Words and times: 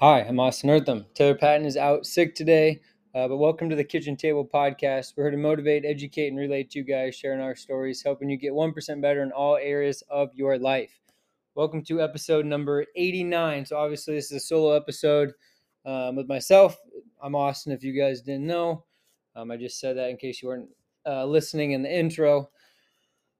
Hi, 0.00 0.20
I'm 0.20 0.38
Austin 0.38 0.68
Errthum. 0.68 1.06
Tayler 1.14 1.40
Patten 1.40 1.64
is 1.64 1.78
out 1.78 2.04
sick 2.04 2.34
today, 2.34 2.82
uh, 3.14 3.28
but 3.28 3.38
welcome 3.38 3.70
to 3.70 3.76
the 3.76 3.82
Kitchen 3.82 4.14
Table 4.14 4.46
Podcast. 4.46 5.14
We're 5.16 5.24
here 5.24 5.30
to 5.30 5.38
motivate, 5.38 5.86
educate, 5.86 6.28
and 6.28 6.36
relate 6.36 6.70
to 6.72 6.80
you 6.80 6.84
guys, 6.84 7.14
sharing 7.14 7.40
our 7.40 7.56
stories, 7.56 8.02
helping 8.02 8.28
you 8.28 8.36
get 8.36 8.52
1% 8.52 9.00
better 9.00 9.22
in 9.22 9.32
all 9.32 9.56
areas 9.56 10.02
of 10.10 10.28
your 10.34 10.58
life. 10.58 11.00
Welcome 11.54 11.82
to 11.84 12.02
episode 12.02 12.44
number 12.44 12.84
89. 12.94 13.64
So, 13.64 13.78
obviously, 13.78 14.16
this 14.16 14.26
is 14.26 14.32
a 14.32 14.40
solo 14.40 14.74
episode 14.74 15.32
um, 15.86 16.14
with 16.14 16.28
myself. 16.28 16.76
I'm 17.22 17.34
Austin, 17.34 17.72
if 17.72 17.82
you 17.82 17.98
guys 17.98 18.20
didn't 18.20 18.46
know. 18.46 18.84
Um, 19.34 19.50
I 19.50 19.56
just 19.56 19.80
said 19.80 19.96
that 19.96 20.10
in 20.10 20.18
case 20.18 20.42
you 20.42 20.48
weren't 20.48 20.68
uh, 21.06 21.24
listening 21.24 21.72
in 21.72 21.80
the 21.80 21.98
intro. 21.98 22.50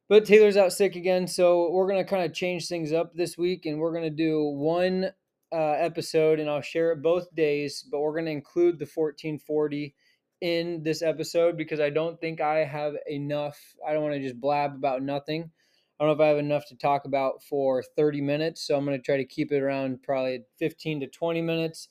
But 0.08 0.24
Tayler's 0.24 0.56
out 0.56 0.72
sick 0.72 0.96
again, 0.96 1.28
so 1.28 1.70
we're 1.70 1.86
going 1.86 2.02
to 2.02 2.10
kind 2.10 2.24
of 2.24 2.32
change 2.32 2.66
things 2.66 2.94
up 2.94 3.14
this 3.14 3.36
week 3.36 3.66
and 3.66 3.78
we're 3.78 3.92
going 3.92 4.04
to 4.04 4.10
do 4.10 4.42
one 4.42 5.10
uh, 5.52 5.72
episode, 5.72 6.40
and 6.40 6.50
I'll 6.50 6.60
share 6.60 6.92
it 6.92 7.02
both 7.02 7.34
days. 7.34 7.84
But 7.90 8.00
we're 8.00 8.12
going 8.12 8.26
to 8.26 8.30
include 8.30 8.78
the 8.78 8.90
1440 8.92 9.94
in 10.40 10.82
this 10.82 11.02
episode 11.02 11.56
because 11.56 11.80
I 11.80 11.90
don't 11.90 12.20
think 12.20 12.40
I 12.40 12.64
have 12.64 12.94
enough. 13.08 13.58
I 13.86 13.92
don't 13.92 14.02
want 14.02 14.14
to 14.14 14.22
just 14.22 14.40
blab 14.40 14.74
about 14.74 15.02
nothing. 15.02 15.50
I 15.98 16.04
don't 16.04 16.08
know 16.16 16.22
if 16.22 16.26
I 16.26 16.28
have 16.28 16.38
enough 16.38 16.66
to 16.68 16.76
talk 16.76 17.06
about 17.06 17.42
for 17.42 17.82
30 17.96 18.20
minutes, 18.20 18.66
so 18.66 18.76
I'm 18.76 18.84
going 18.84 18.98
to 18.98 19.02
try 19.02 19.16
to 19.16 19.24
keep 19.24 19.50
it 19.50 19.62
around 19.62 20.02
probably 20.02 20.42
15 20.58 21.00
to 21.00 21.06
20 21.06 21.40
minutes. 21.40 21.88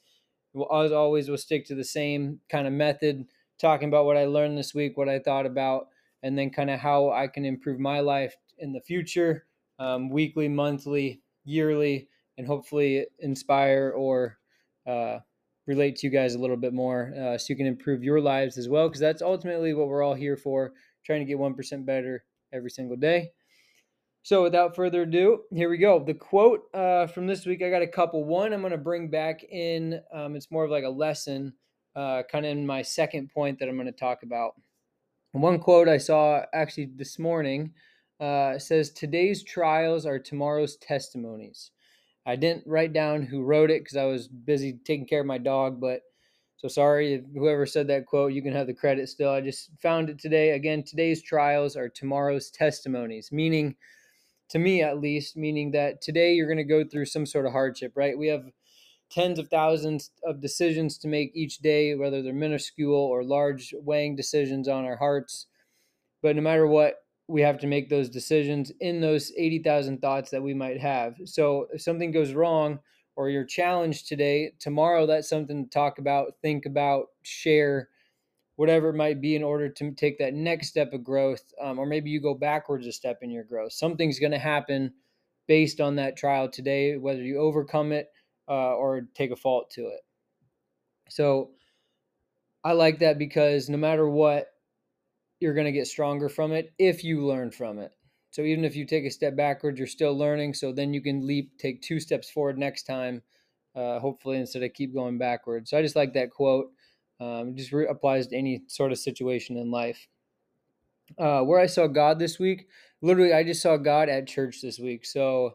As 0.56 0.92
always, 0.92 1.28
we'll 1.28 1.38
stick 1.38 1.66
to 1.67 1.76
the 1.76 1.84
same 1.84 2.40
kind 2.48 2.67
of 2.67 2.73
method, 2.73 3.26
talking 3.59 3.88
about 3.88 4.06
what 4.06 4.16
I 4.16 4.26
learned 4.26 4.58
this 4.58 4.76
week, 4.76 4.95
what 4.95 5.09
I 5.09 5.17
thought 5.20 5.48
about, 5.48 5.88
and 6.22 6.38
then 6.38 6.52
kind 6.52 6.70
of 6.70 6.80
how 6.80 7.09
I 7.12 7.28
can 7.28 7.45
improve 7.45 7.80
my 7.80 8.00
life 8.00 8.36
in 8.59 8.73
the 8.73 8.80
future, 8.80 9.48
um, 9.80 10.09
weekly, 10.09 10.48
monthly, 10.48 11.22
yearly 11.44 12.08
and 12.38 12.47
hopefully 12.47 13.05
inspire 13.19 13.94
or 13.95 14.38
uh, 14.88 15.19
relate 15.67 15.95
to 15.97 16.08
you 16.08 16.11
guys 16.11 16.36
a 16.36 16.39
little 16.39 16.58
bit 16.58 16.73
more 16.73 17.14
uh, 17.19 17.38
so 17.38 17.47
you 17.50 17.55
can 17.55 17.66
improve 17.66 18.03
your 18.03 18.22
lives 18.22 18.58
as 18.58 18.69
well 18.69 18.88
because 18.88 19.00
that's 19.00 19.22
ultimately 19.22 19.73
what 19.73 19.88
we're 19.88 20.03
all 20.03 20.14
here 20.14 20.38
for 20.38 20.73
trying 21.05 21.19
to 21.19 21.25
get 21.25 21.38
1% 21.38 21.86
better 21.86 22.23
every 22.53 22.69
single 22.69 22.97
day. 22.97 23.31
So 24.23 24.42
without 24.42 24.75
further 24.75 25.03
ado 25.03 25.44
here 25.52 25.69
we 25.69 25.77
go. 25.77 26.03
The 26.03 26.14
quote 26.14 26.64
uh, 26.73 27.08
from 27.08 27.27
this 27.27 27.45
week 27.45 27.61
i 27.61 27.69
got 27.69 27.81
a 27.81 27.88
couple. 27.88 28.23
One 28.23 28.53
i'm 28.53 28.61
going 28.61 28.72
to 28.72 28.77
bring 28.77 29.09
back 29.09 29.44
in 29.44 30.02
um, 30.14 30.36
it's 30.36 30.52
more 30.52 30.66
of 30.66 30.72
like 30.72 30.83
a 30.83 30.89
lesson 30.89 31.53
uh, 31.95 32.23
kind 32.30 32.45
of 32.45 32.52
in 32.52 32.66
my 32.66 32.81
second 32.81 33.30
point 33.33 33.59
that 33.59 33.70
i'm 33.70 33.75
going 33.75 33.86
to 33.86 33.92
talk 33.92 34.23
about. 34.23 34.53
One 35.31 35.59
quote 35.59 35.88
i 35.88 35.97
saw 35.97 36.44
actually 36.53 36.89
this 36.95 37.20
morning 37.20 37.73
uh, 38.20 38.58
says 38.58 38.92
today's 38.92 39.44
trials 39.44 40.05
are 40.05 40.17
tomorrow's 40.17 40.77
testimonies 40.77 41.72
I 42.26 42.36
didn't 42.36 42.66
write 42.66 42.94
down 42.94 43.23
who 43.23 43.44
wrote 43.44 43.70
it 43.70 43.84
because 43.84 43.98
I 43.98 44.06
was 44.06 44.28
busy 44.28 44.80
taking 44.84 45.06
care 45.06 45.22
of 45.22 45.28
my 45.28 45.38
dog. 45.38 45.80
But 45.80 46.02
so 46.58 46.67
sorry, 46.67 47.23
whoever 47.34 47.66
said 47.66 47.88
that 47.88 48.06
quote, 48.06 48.34
you 48.34 48.42
can 48.42 48.54
have 48.54 48.67
the 48.67 48.73
credit 48.73 49.09
still. 49.09 49.30
I 49.30 49.42
just 49.42 49.70
found 49.82 50.09
it 50.09 50.20
today. 50.20 50.52
Again, 50.52 50.84
today's 50.84 51.22
trials 51.22 51.76
are 51.76 51.90
tomorrow's 51.90 52.50
testimonies, 52.50 53.32
meaning, 53.32 53.76
to 54.50 54.59
me 54.59 54.82
at 54.82 55.00
least, 55.00 55.38
meaning 55.38 55.72
that 55.72 56.02
today 56.02 56.34
you're 56.34 56.48
going 56.48 56.58
to 56.58 56.64
go 56.64 56.84
through 56.84 57.06
some 57.06 57.26
sort 57.26 57.45
of 57.45 57.52
hardship, 57.52 57.94
right? 57.95 58.17
We 58.17 58.28
have 58.28 58.45
tens 59.12 59.38
of 59.38 59.50
thousands 59.50 60.12
of 60.23 60.42
decisions 60.42 60.98
to 61.00 61.08
make 61.08 61.32
each 61.36 61.60
day, 61.60 61.95
whether 61.95 62.22
they're 62.22 62.34
minuscule 62.34 62.95
or 62.95 63.23
large 63.23 63.73
weighing 63.78 64.16
decisions 64.16 64.67
on 64.67 64.86
our 64.86 64.98
hearts. 64.98 65.48
But 66.22 66.36
no 66.36 66.42
matter 66.42 66.66
what, 66.66 67.05
we 67.28 67.42
have 67.42 67.58
to 67.59 67.68
make 67.68 67.90
those 67.90 68.09
decisions 68.09 68.72
in 68.80 69.02
those 69.02 69.31
80,000 69.36 70.00
thoughts 70.00 70.30
that 70.31 70.44
we 70.44 70.54
might 70.54 70.80
have. 70.80 71.16
So 71.26 71.67
if 71.73 71.82
something 71.82 72.12
goes 72.12 72.34
wrong 72.34 72.80
or 73.16 73.30
you're 73.30 73.45
challenged 73.45 74.08
today, 74.08 74.52
tomorrow 74.59 75.06
that's 75.06 75.30
something 75.30 75.64
to 75.64 75.70
talk 75.70 75.98
about, 75.98 76.33
think 76.42 76.66
about, 76.66 77.08
share, 77.23 77.89
whatever 78.58 78.89
it 78.89 78.95
might 78.95 79.22
be 79.22 79.36
in 79.36 79.44
order 79.44 79.70
to 79.70 79.92
take 79.92 80.20
that 80.20 80.33
next 80.33 80.67
step 80.67 80.94
of 80.94 81.04
growth. 81.04 81.52
Um, 81.61 81.80
or 81.80 81.86
maybe 81.86 82.10
you 82.10 82.22
go 82.22 82.36
backwards 82.36 82.86
a 82.86 82.92
step 82.92 83.20
in 83.22 83.32
your 83.32 83.44
growth. 83.44 83.73
Something's 83.73 84.20
going 84.20 84.32
to 84.32 84.39
happen 84.39 84.94
based 85.48 85.82
on 85.82 85.95
that 85.95 86.17
trial 86.17 86.49
today, 86.49 86.98
whether 86.98 87.22
you 87.22 87.39
overcome 87.39 87.92
it 87.92 88.10
uh, 88.48 88.76
or 88.76 89.08
take 89.16 89.32
a 89.32 89.36
fault 89.36 89.72
to 89.72 89.88
it. 89.88 90.02
So 91.10 91.52
I 92.64 92.73
like 92.73 92.99
that 92.99 93.17
because 93.17 93.70
no 93.70 93.78
matter 93.78 94.10
what, 94.10 94.48
you're 95.40 95.54
going 95.54 95.66
to 95.66 95.72
get 95.72 95.88
stronger 95.88 96.30
from 96.30 96.52
it 96.52 96.73
if 96.78 97.04
you 97.04 97.26
learn 97.26 97.52
from 97.52 97.80
it. 97.80 97.92
So 98.32 98.42
even 98.42 98.66
if 98.66 98.76
you 98.76 98.86
take 98.86 99.06
a 99.06 99.12
step 99.12 99.36
backwards, 99.36 99.78
you're 99.78 99.88
still 99.88 100.18
learning. 100.18 100.56
So 100.56 100.72
then 100.72 100.94
you 100.94 101.02
can 101.02 101.26
leap, 101.26 101.58
take 101.58 101.82
two 101.82 102.00
steps 102.00 102.30
forward 102.30 102.58
next 102.58 102.84
time, 102.84 103.22
uh, 103.76 104.00
hopefully, 104.00 104.38
instead 104.38 104.64
of 104.64 104.73
keep 104.73 104.94
going 104.94 105.18
backwards. 105.18 105.70
So 105.70 105.78
I 105.78 105.82
just 105.82 105.96
like 105.96 106.14
that 106.14 106.32
quote. 106.32 106.72
Um, 107.20 107.50
it 107.50 107.56
just 107.56 107.72
re- 107.72 107.88
applies 107.88 108.28
to 108.28 108.36
any 108.36 108.64
sort 108.68 108.92
of 108.92 108.98
situation 108.98 109.56
in 109.58 109.72
life. 109.72 110.08
Uh, 111.18 111.42
where 111.42 111.60
I 111.60 111.66
saw 111.66 111.88
God 111.88 112.20
this 112.20 112.40
week, 112.40 112.67
literally, 113.02 113.32
I 113.32 113.44
just 113.44 113.62
saw 113.62 113.78
God 113.78 114.10
at 114.10 114.28
church 114.28 114.62
this 114.62 114.80
week. 114.80 115.06
So 115.06 115.52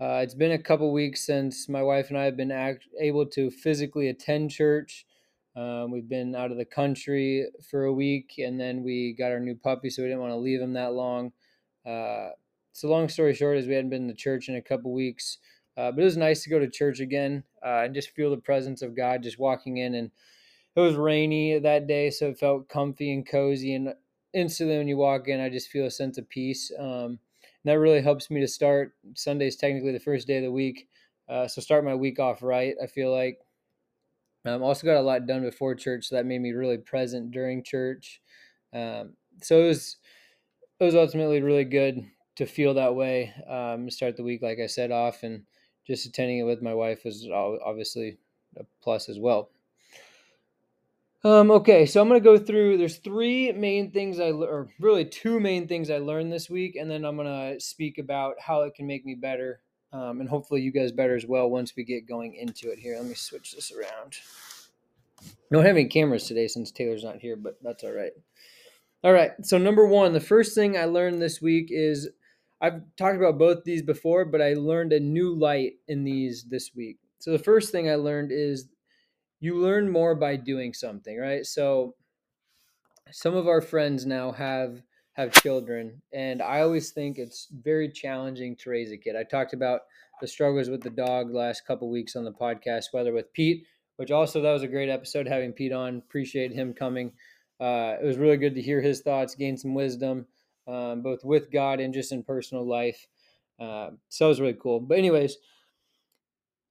uh, 0.00 0.20
it's 0.22 0.34
been 0.34 0.52
a 0.52 0.58
couple 0.58 0.90
weeks 0.92 1.26
since 1.26 1.68
my 1.68 1.82
wife 1.82 2.08
and 2.08 2.18
I 2.18 2.24
have 2.24 2.36
been 2.36 2.50
act- 2.50 2.86
able 2.98 3.26
to 3.26 3.50
physically 3.50 4.08
attend 4.08 4.50
church. 4.50 5.04
Um, 5.54 5.90
we've 5.90 6.08
been 6.08 6.34
out 6.34 6.50
of 6.50 6.56
the 6.56 6.64
country 6.64 7.46
for 7.70 7.84
a 7.84 7.92
week, 7.92 8.34
and 8.38 8.58
then 8.58 8.82
we 8.82 9.12
got 9.12 9.32
our 9.32 9.40
new 9.40 9.54
puppy, 9.54 9.90
so 9.90 10.02
we 10.02 10.08
didn't 10.08 10.22
want 10.22 10.32
to 10.32 10.36
leave 10.36 10.60
him 10.60 10.72
that 10.74 10.94
long. 10.94 11.32
Uh, 11.84 12.30
so, 12.72 12.88
long 12.88 13.08
story 13.08 13.34
short, 13.34 13.58
is 13.58 13.66
we 13.66 13.74
hadn't 13.74 13.90
been 13.90 14.08
to 14.08 14.14
church 14.14 14.48
in 14.48 14.56
a 14.56 14.62
couple 14.62 14.92
weeks, 14.92 15.38
uh, 15.76 15.92
but 15.92 16.00
it 16.00 16.04
was 16.04 16.16
nice 16.16 16.42
to 16.44 16.50
go 16.50 16.58
to 16.58 16.70
church 16.70 17.00
again 17.00 17.44
uh, 17.64 17.82
and 17.84 17.94
just 17.94 18.10
feel 18.10 18.30
the 18.30 18.38
presence 18.38 18.80
of 18.80 18.96
God 18.96 19.22
just 19.22 19.38
walking 19.38 19.76
in. 19.76 19.94
And 19.94 20.10
it 20.74 20.80
was 20.80 20.94
rainy 20.94 21.58
that 21.58 21.86
day, 21.86 22.08
so 22.10 22.28
it 22.28 22.38
felt 22.38 22.68
comfy 22.68 23.12
and 23.12 23.28
cozy. 23.28 23.74
And 23.74 23.94
instantly, 24.32 24.78
when 24.78 24.88
you 24.88 24.96
walk 24.96 25.28
in, 25.28 25.38
I 25.40 25.50
just 25.50 25.68
feel 25.68 25.84
a 25.84 25.90
sense 25.90 26.16
of 26.16 26.28
peace. 26.30 26.72
Um, 26.78 27.18
that 27.64 27.74
really 27.74 28.00
helps 28.00 28.30
me 28.30 28.40
to 28.40 28.48
start. 28.48 28.94
Sunday 29.14 29.48
is 29.48 29.56
technically 29.56 29.92
the 29.92 30.00
first 30.00 30.26
day 30.26 30.38
of 30.38 30.44
the 30.44 30.50
week, 30.50 30.88
uh, 31.28 31.46
so 31.46 31.60
start 31.60 31.84
my 31.84 31.94
week 31.94 32.18
off 32.18 32.42
right. 32.42 32.74
I 32.82 32.86
feel 32.86 33.12
like 33.14 33.38
um, 34.44 34.62
also 34.62 34.86
got 34.86 34.96
a 34.96 35.00
lot 35.00 35.26
done 35.26 35.42
before 35.42 35.74
church, 35.74 36.08
so 36.08 36.16
that 36.16 36.26
made 36.26 36.40
me 36.40 36.52
really 36.52 36.78
present 36.78 37.30
during 37.30 37.62
church. 37.62 38.20
Um, 38.72 39.14
so 39.40 39.62
it 39.62 39.68
was 39.68 39.96
it 40.80 40.84
was 40.84 40.94
ultimately 40.94 41.42
really 41.42 41.64
good 41.64 42.04
to 42.36 42.46
feel 42.46 42.74
that 42.74 42.94
way. 42.94 43.32
Um, 43.48 43.88
start 43.88 44.16
the 44.16 44.24
week, 44.24 44.42
like 44.42 44.58
I 44.58 44.66
said, 44.66 44.90
off, 44.90 45.22
and 45.22 45.42
just 45.86 46.06
attending 46.06 46.38
it 46.38 46.44
with 46.44 46.62
my 46.62 46.74
wife 46.74 47.04
was 47.04 47.28
obviously 47.30 48.18
a 48.56 48.64
plus 48.82 49.08
as 49.08 49.18
well. 49.18 49.50
Um, 51.24 51.52
okay, 51.52 51.86
so 51.86 52.02
I'm 52.02 52.08
gonna 52.08 52.18
go 52.18 52.36
through. 52.36 52.78
There's 52.78 52.96
three 52.96 53.52
main 53.52 53.92
things 53.92 54.18
I, 54.18 54.32
or 54.32 54.68
really 54.80 55.04
two 55.04 55.38
main 55.38 55.68
things 55.68 55.88
I 55.88 55.98
learned 55.98 56.32
this 56.32 56.50
week, 56.50 56.74
and 56.74 56.90
then 56.90 57.04
I'm 57.04 57.16
gonna 57.16 57.60
speak 57.60 57.98
about 57.98 58.40
how 58.40 58.62
it 58.62 58.74
can 58.74 58.88
make 58.88 59.06
me 59.06 59.14
better 59.14 59.60
um, 59.92 60.20
and 60.20 60.28
hopefully 60.28 60.60
you 60.60 60.72
guys 60.72 60.92
better 60.92 61.16
as 61.16 61.26
well 61.26 61.50
once 61.50 61.74
we 61.76 61.84
get 61.84 62.08
going 62.08 62.34
into 62.34 62.70
it 62.70 62.78
here. 62.78 62.96
Let 62.96 63.06
me 63.06 63.14
switch 63.14 63.52
this 63.52 63.72
around. 63.72 64.16
Don't 65.50 65.64
have 65.64 65.76
any 65.76 65.86
cameras 65.86 66.26
today 66.26 66.48
since 66.48 66.72
Tayler's 66.72 67.04
not 67.04 67.18
here, 67.18 67.36
but 67.36 67.58
that's 67.62 67.84
all 67.84 67.92
right. 67.92 68.12
All 69.04 69.12
right. 69.12 69.32
So 69.42 69.58
number 69.58 69.86
one, 69.86 70.12
the 70.12 70.20
first 70.20 70.54
thing 70.54 70.76
I 70.76 70.84
learned 70.84 71.20
this 71.20 71.42
week 71.42 71.68
is 71.70 72.08
I've 72.60 72.80
talked 72.96 73.16
about 73.16 73.38
both 73.38 73.64
these 73.64 73.82
before, 73.82 74.24
but 74.24 74.40
I 74.40 74.54
learned 74.54 74.92
a 74.92 75.00
new 75.00 75.34
light 75.34 75.74
in 75.88 76.04
these 76.04 76.44
this 76.44 76.70
week. 76.74 76.98
So 77.18 77.32
the 77.32 77.38
first 77.38 77.70
thing 77.72 77.90
I 77.90 77.96
learned 77.96 78.30
is 78.32 78.68
you 79.40 79.56
learn 79.56 79.90
more 79.90 80.14
by 80.14 80.36
doing 80.36 80.72
something, 80.72 81.18
right? 81.18 81.44
So 81.44 81.96
some 83.10 83.34
of 83.34 83.48
our 83.48 83.60
friends 83.60 84.06
now 84.06 84.30
have 84.32 84.80
have 85.14 85.32
children 85.42 86.00
and 86.12 86.40
i 86.40 86.60
always 86.60 86.90
think 86.90 87.18
it's 87.18 87.48
very 87.62 87.88
challenging 87.88 88.56
to 88.56 88.70
raise 88.70 88.90
a 88.92 88.96
kid. 88.96 89.16
I 89.16 89.24
talked 89.24 89.52
about 89.52 89.82
the 90.20 90.26
struggles 90.26 90.68
with 90.68 90.82
the 90.82 90.90
dog 90.90 91.32
last 91.32 91.66
couple 91.66 91.90
weeks 91.90 92.16
on 92.16 92.24
the 92.24 92.32
podcast 92.32 92.86
whether 92.92 93.12
with 93.12 93.32
pete 93.32 93.66
which 93.96 94.10
also 94.10 94.40
that 94.40 94.52
was 94.52 94.62
a 94.62 94.68
great 94.68 94.88
episode 94.88 95.28
having 95.28 95.52
pete 95.52 95.72
on. 95.72 95.98
Appreciate 95.98 96.50
him 96.52 96.72
coming. 96.72 97.12
Uh, 97.60 97.94
it 98.02 98.04
was 98.04 98.16
really 98.16 98.38
good 98.38 98.54
to 98.54 98.62
hear 98.62 98.80
his 98.80 99.02
thoughts 99.02 99.34
gain 99.34 99.56
some 99.56 99.74
wisdom 99.74 100.26
um, 100.66 101.02
both 101.02 101.24
with 101.24 101.50
god 101.52 101.78
and 101.78 101.92
just 101.92 102.12
in 102.12 102.22
personal 102.22 102.66
life. 102.66 103.06
Uh, 103.60 103.90
so 104.08 104.26
it 104.26 104.28
was 104.28 104.40
really 104.40 104.56
cool. 104.60 104.80
But 104.80 104.98
anyways 104.98 105.36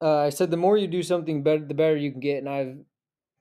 uh, 0.01 0.19
i 0.19 0.29
said 0.29 0.51
the 0.51 0.57
more 0.57 0.77
you 0.77 0.87
do 0.87 1.03
something 1.03 1.43
better 1.43 1.63
the 1.63 1.73
better 1.73 1.95
you 1.95 2.11
can 2.11 2.19
get 2.19 2.39
and 2.39 2.49
i've 2.49 2.77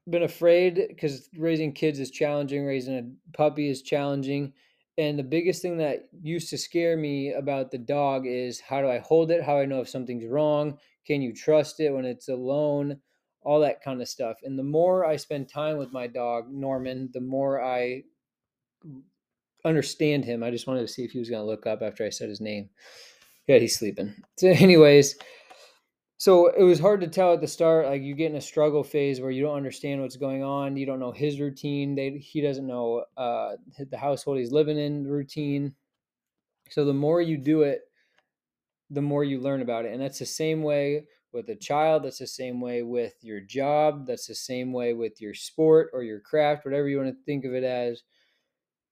been 0.09 0.23
afraid 0.23 0.87
because 0.89 1.29
raising 1.37 1.73
kids 1.73 1.99
is 1.99 2.11
challenging 2.11 2.65
raising 2.65 2.97
a 2.97 3.37
puppy 3.37 3.69
is 3.69 3.83
challenging 3.83 4.53
and 5.01 5.19
the 5.19 5.23
biggest 5.25 5.63
thing 5.63 5.79
that 5.79 6.09
used 6.21 6.51
to 6.51 6.59
scare 6.59 6.95
me 6.95 7.33
about 7.33 7.71
the 7.71 7.79
dog 7.79 8.27
is 8.27 8.61
how 8.61 8.83
do 8.83 8.89
I 8.89 8.99
hold 8.99 9.31
it? 9.31 9.43
How 9.43 9.55
do 9.55 9.63
I 9.63 9.65
know 9.65 9.81
if 9.81 9.89
something's 9.89 10.27
wrong? 10.27 10.79
Can 11.07 11.23
you 11.23 11.33
trust 11.33 11.81
it 11.81 11.91
when 11.91 12.05
it's 12.05 12.29
alone? 12.29 13.01
All 13.41 13.61
that 13.61 13.83
kind 13.83 14.03
of 14.03 14.09
stuff. 14.09 14.41
And 14.45 14.59
the 14.59 14.63
more 14.63 15.07
I 15.07 15.17
spend 15.17 15.49
time 15.49 15.79
with 15.79 15.91
my 15.91 16.07
dog, 16.07 16.53
Norman, 16.53 17.09
the 17.15 17.21
more 17.23 17.65
I 17.65 18.03
understand 19.65 20.27
him. 20.27 20.43
I 20.43 20.51
just 20.51 20.67
wanted 20.67 20.83
to 20.83 20.89
see 20.89 21.03
if 21.03 21.13
he 21.13 21.19
was 21.19 21.31
going 21.31 21.41
to 21.43 21.47
look 21.47 21.67
up 21.67 21.81
after 21.81 22.05
I 22.05 22.11
said 22.11 22.29
his 22.29 22.43
name. 22.43 22.69
Yeah, 23.47 23.59
he's 23.59 23.79
sleeping. 23.79 24.15
So, 24.37 24.49
anyways, 24.49 25.17
so 26.21 26.49
it 26.49 26.63
was 26.63 26.79
hard 26.79 27.01
to 27.01 27.09
tell 27.09 27.33
at 27.33 27.41
the 27.41 27.49
start 27.49 27.87
like 27.87 28.03
you 28.03 28.15
get 28.15 28.31
in 28.31 28.37
a 28.37 28.43
struggle 28.43 28.85
phase 28.85 29.23
where 29.23 29.31
you 29.31 29.43
don't 29.43 29.57
understand 29.57 30.03
what's 30.03 30.17
going 30.17 30.43
on 30.43 30.77
you 30.77 30.85
don't 30.85 31.01
know 31.01 31.13
his 31.13 31.41
routine 31.41 31.95
they, 31.95 32.11
he 32.19 32.43
doesn't 32.43 32.67
know 32.67 33.05
uh, 33.17 33.53
the 33.91 33.97
household 33.97 34.37
he's 34.37 34.53
living 34.53 34.79
in 34.79 35.07
routine. 35.07 35.75
So 36.69 36.85
the 36.85 36.93
more 36.93 37.23
you 37.23 37.39
do 37.39 37.63
it 37.63 37.81
the 38.91 39.01
more 39.01 39.25
you 39.25 39.41
learn 39.41 39.63
about 39.63 39.87
it 39.87 39.93
and 39.93 40.03
that's 40.03 40.19
the 40.19 40.27
same 40.27 40.63
way 40.63 41.07
with 41.33 41.49
a 41.49 41.57
child 41.57 42.05
that's 42.05 42.19
the 42.19 42.27
same 42.27 42.61
way 42.61 42.83
with 42.83 43.15
your 43.23 43.41
job 43.41 44.07
that's 44.07 44.27
the 44.27 44.35
same 44.35 44.75
way 44.75 44.93
with 44.93 45.23
your 45.23 45.33
sport 45.33 45.89
or 45.95 46.03
your 46.03 46.21
craft 46.21 46.67
whatever 46.67 46.87
you 46.87 46.99
want 46.99 47.09
to 47.09 47.25
think 47.25 47.47
of 47.47 47.55
it 47.55 47.65
as. 47.65 48.03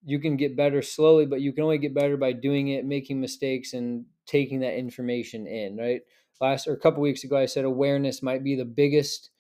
You 0.03 0.19
can 0.19 0.39
get 0.39 0.57
better 0.57 0.81
slowly 0.81 1.27
but 1.27 1.43
you 1.43 1.53
can 1.53 1.65
only 1.65 1.77
get 1.77 1.95
better 1.95 2.17
by 2.17 2.33
doing 2.33 2.69
it 2.69 2.87
making 2.87 3.21
mistakes 3.21 3.75
and 3.75 4.07
taking 4.25 4.61
that 4.61 4.79
information 4.79 5.47
in 5.47 5.77
right 5.77 6.01
last 6.41 6.67
or 6.67 6.73
a 6.73 6.81
couple 6.81 7.03
weeks 7.03 7.25
ago 7.25 7.37
i 7.37 7.47
said 7.47 7.65
awareness 7.65 8.23
might 8.23 8.45
be 8.45 8.55
the 8.55 8.65
biggest 8.65 9.31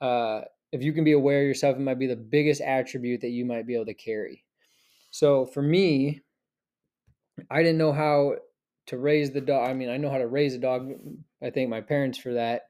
uh, 0.00 0.42
if 0.72 0.82
you 0.82 0.92
can 0.92 1.04
be 1.04 1.12
aware 1.12 1.40
of 1.40 1.46
yourself 1.46 1.76
it 1.76 1.80
might 1.80 1.98
be 1.98 2.06
the 2.06 2.16
biggest 2.16 2.60
attribute 2.60 3.20
that 3.20 3.30
you 3.30 3.44
might 3.44 3.66
be 3.66 3.74
able 3.74 3.86
to 3.86 3.94
carry. 3.94 4.44
So 5.10 5.46
for 5.46 5.62
me 5.62 6.20
i 7.50 7.62
didn't 7.62 7.78
know 7.78 7.92
how 7.92 8.34
to 8.86 8.98
raise 8.98 9.30
the 9.30 9.40
dog 9.40 9.68
i 9.68 9.72
mean 9.72 9.88
i 9.88 9.96
know 9.96 10.10
how 10.10 10.18
to 10.18 10.26
raise 10.26 10.54
a 10.54 10.58
dog 10.58 10.92
i 11.42 11.50
thank 11.50 11.68
my 11.68 11.80
parents 11.80 12.18
for 12.18 12.34
that 12.34 12.62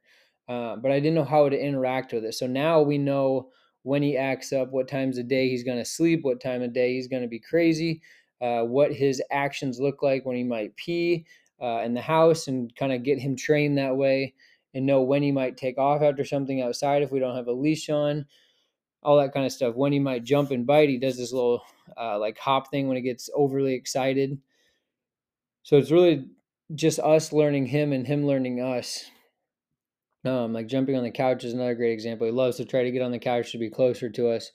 uh, 0.48 0.76
but 0.76 0.90
i 0.90 1.00
didn't 1.00 1.14
know 1.14 1.24
how 1.24 1.48
to 1.48 1.58
interact 1.58 2.12
with 2.12 2.24
it. 2.24 2.34
So 2.34 2.46
now 2.46 2.82
we 2.82 2.98
know 2.98 3.50
when 3.82 4.02
he 4.02 4.16
acts 4.16 4.52
up 4.52 4.70
what 4.70 4.88
times 4.88 5.18
of 5.18 5.28
day 5.28 5.48
he's 5.48 5.64
going 5.64 5.78
to 5.78 5.84
sleep 5.84 6.20
what 6.22 6.40
time 6.40 6.62
of 6.62 6.72
day 6.72 6.94
he's 6.94 7.08
going 7.08 7.22
to 7.22 7.28
be 7.28 7.40
crazy 7.40 8.02
uh, 8.40 8.62
what 8.62 8.92
his 8.92 9.22
actions 9.30 9.80
look 9.80 10.02
like 10.02 10.26
when 10.26 10.36
he 10.36 10.44
might 10.44 10.76
pee 10.76 11.26
uh, 11.62 11.82
in 11.84 11.94
the 11.94 12.00
house 12.00 12.48
and 12.48 12.74
kind 12.76 12.92
of 12.92 13.02
get 13.02 13.18
him 13.18 13.36
trained 13.36 13.78
that 13.78 13.96
way 13.96 14.34
and 14.74 14.86
know 14.86 15.02
when 15.02 15.22
he 15.22 15.32
might 15.32 15.56
take 15.56 15.78
off 15.78 16.02
after 16.02 16.24
something 16.24 16.60
outside 16.60 17.02
if 17.02 17.12
we 17.12 17.20
don't 17.20 17.36
have 17.36 17.46
a 17.46 17.52
leash 17.52 17.88
on 17.88 18.26
all 19.02 19.18
that 19.18 19.32
kind 19.32 19.46
of 19.46 19.52
stuff. 19.52 19.74
When 19.74 19.92
he 19.92 19.98
might 19.98 20.24
jump 20.24 20.50
and 20.50 20.66
bite 20.66 20.88
he 20.88 20.98
does 20.98 21.16
this 21.16 21.32
little 21.32 21.62
uh, 21.96 22.18
like 22.18 22.38
hop 22.38 22.70
thing 22.70 22.88
when 22.88 22.96
he 22.96 23.02
gets 23.02 23.30
overly 23.34 23.74
excited. 23.74 24.38
So 25.62 25.76
it's 25.76 25.90
really 25.90 26.26
just 26.74 26.98
us 26.98 27.32
learning 27.32 27.66
him 27.66 27.92
and 27.92 28.06
him 28.06 28.26
learning 28.26 28.60
us. 28.60 29.04
Um, 30.24 30.54
like 30.54 30.68
jumping 30.68 30.96
on 30.96 31.04
the 31.04 31.10
couch 31.10 31.44
is 31.44 31.52
another 31.52 31.74
great 31.74 31.92
example. 31.92 32.26
He 32.26 32.32
loves 32.32 32.56
to 32.56 32.64
try 32.64 32.82
to 32.82 32.90
get 32.90 33.02
on 33.02 33.12
the 33.12 33.18
couch 33.18 33.52
to 33.52 33.58
be 33.58 33.68
closer 33.68 34.08
to 34.08 34.30
us 34.30 34.50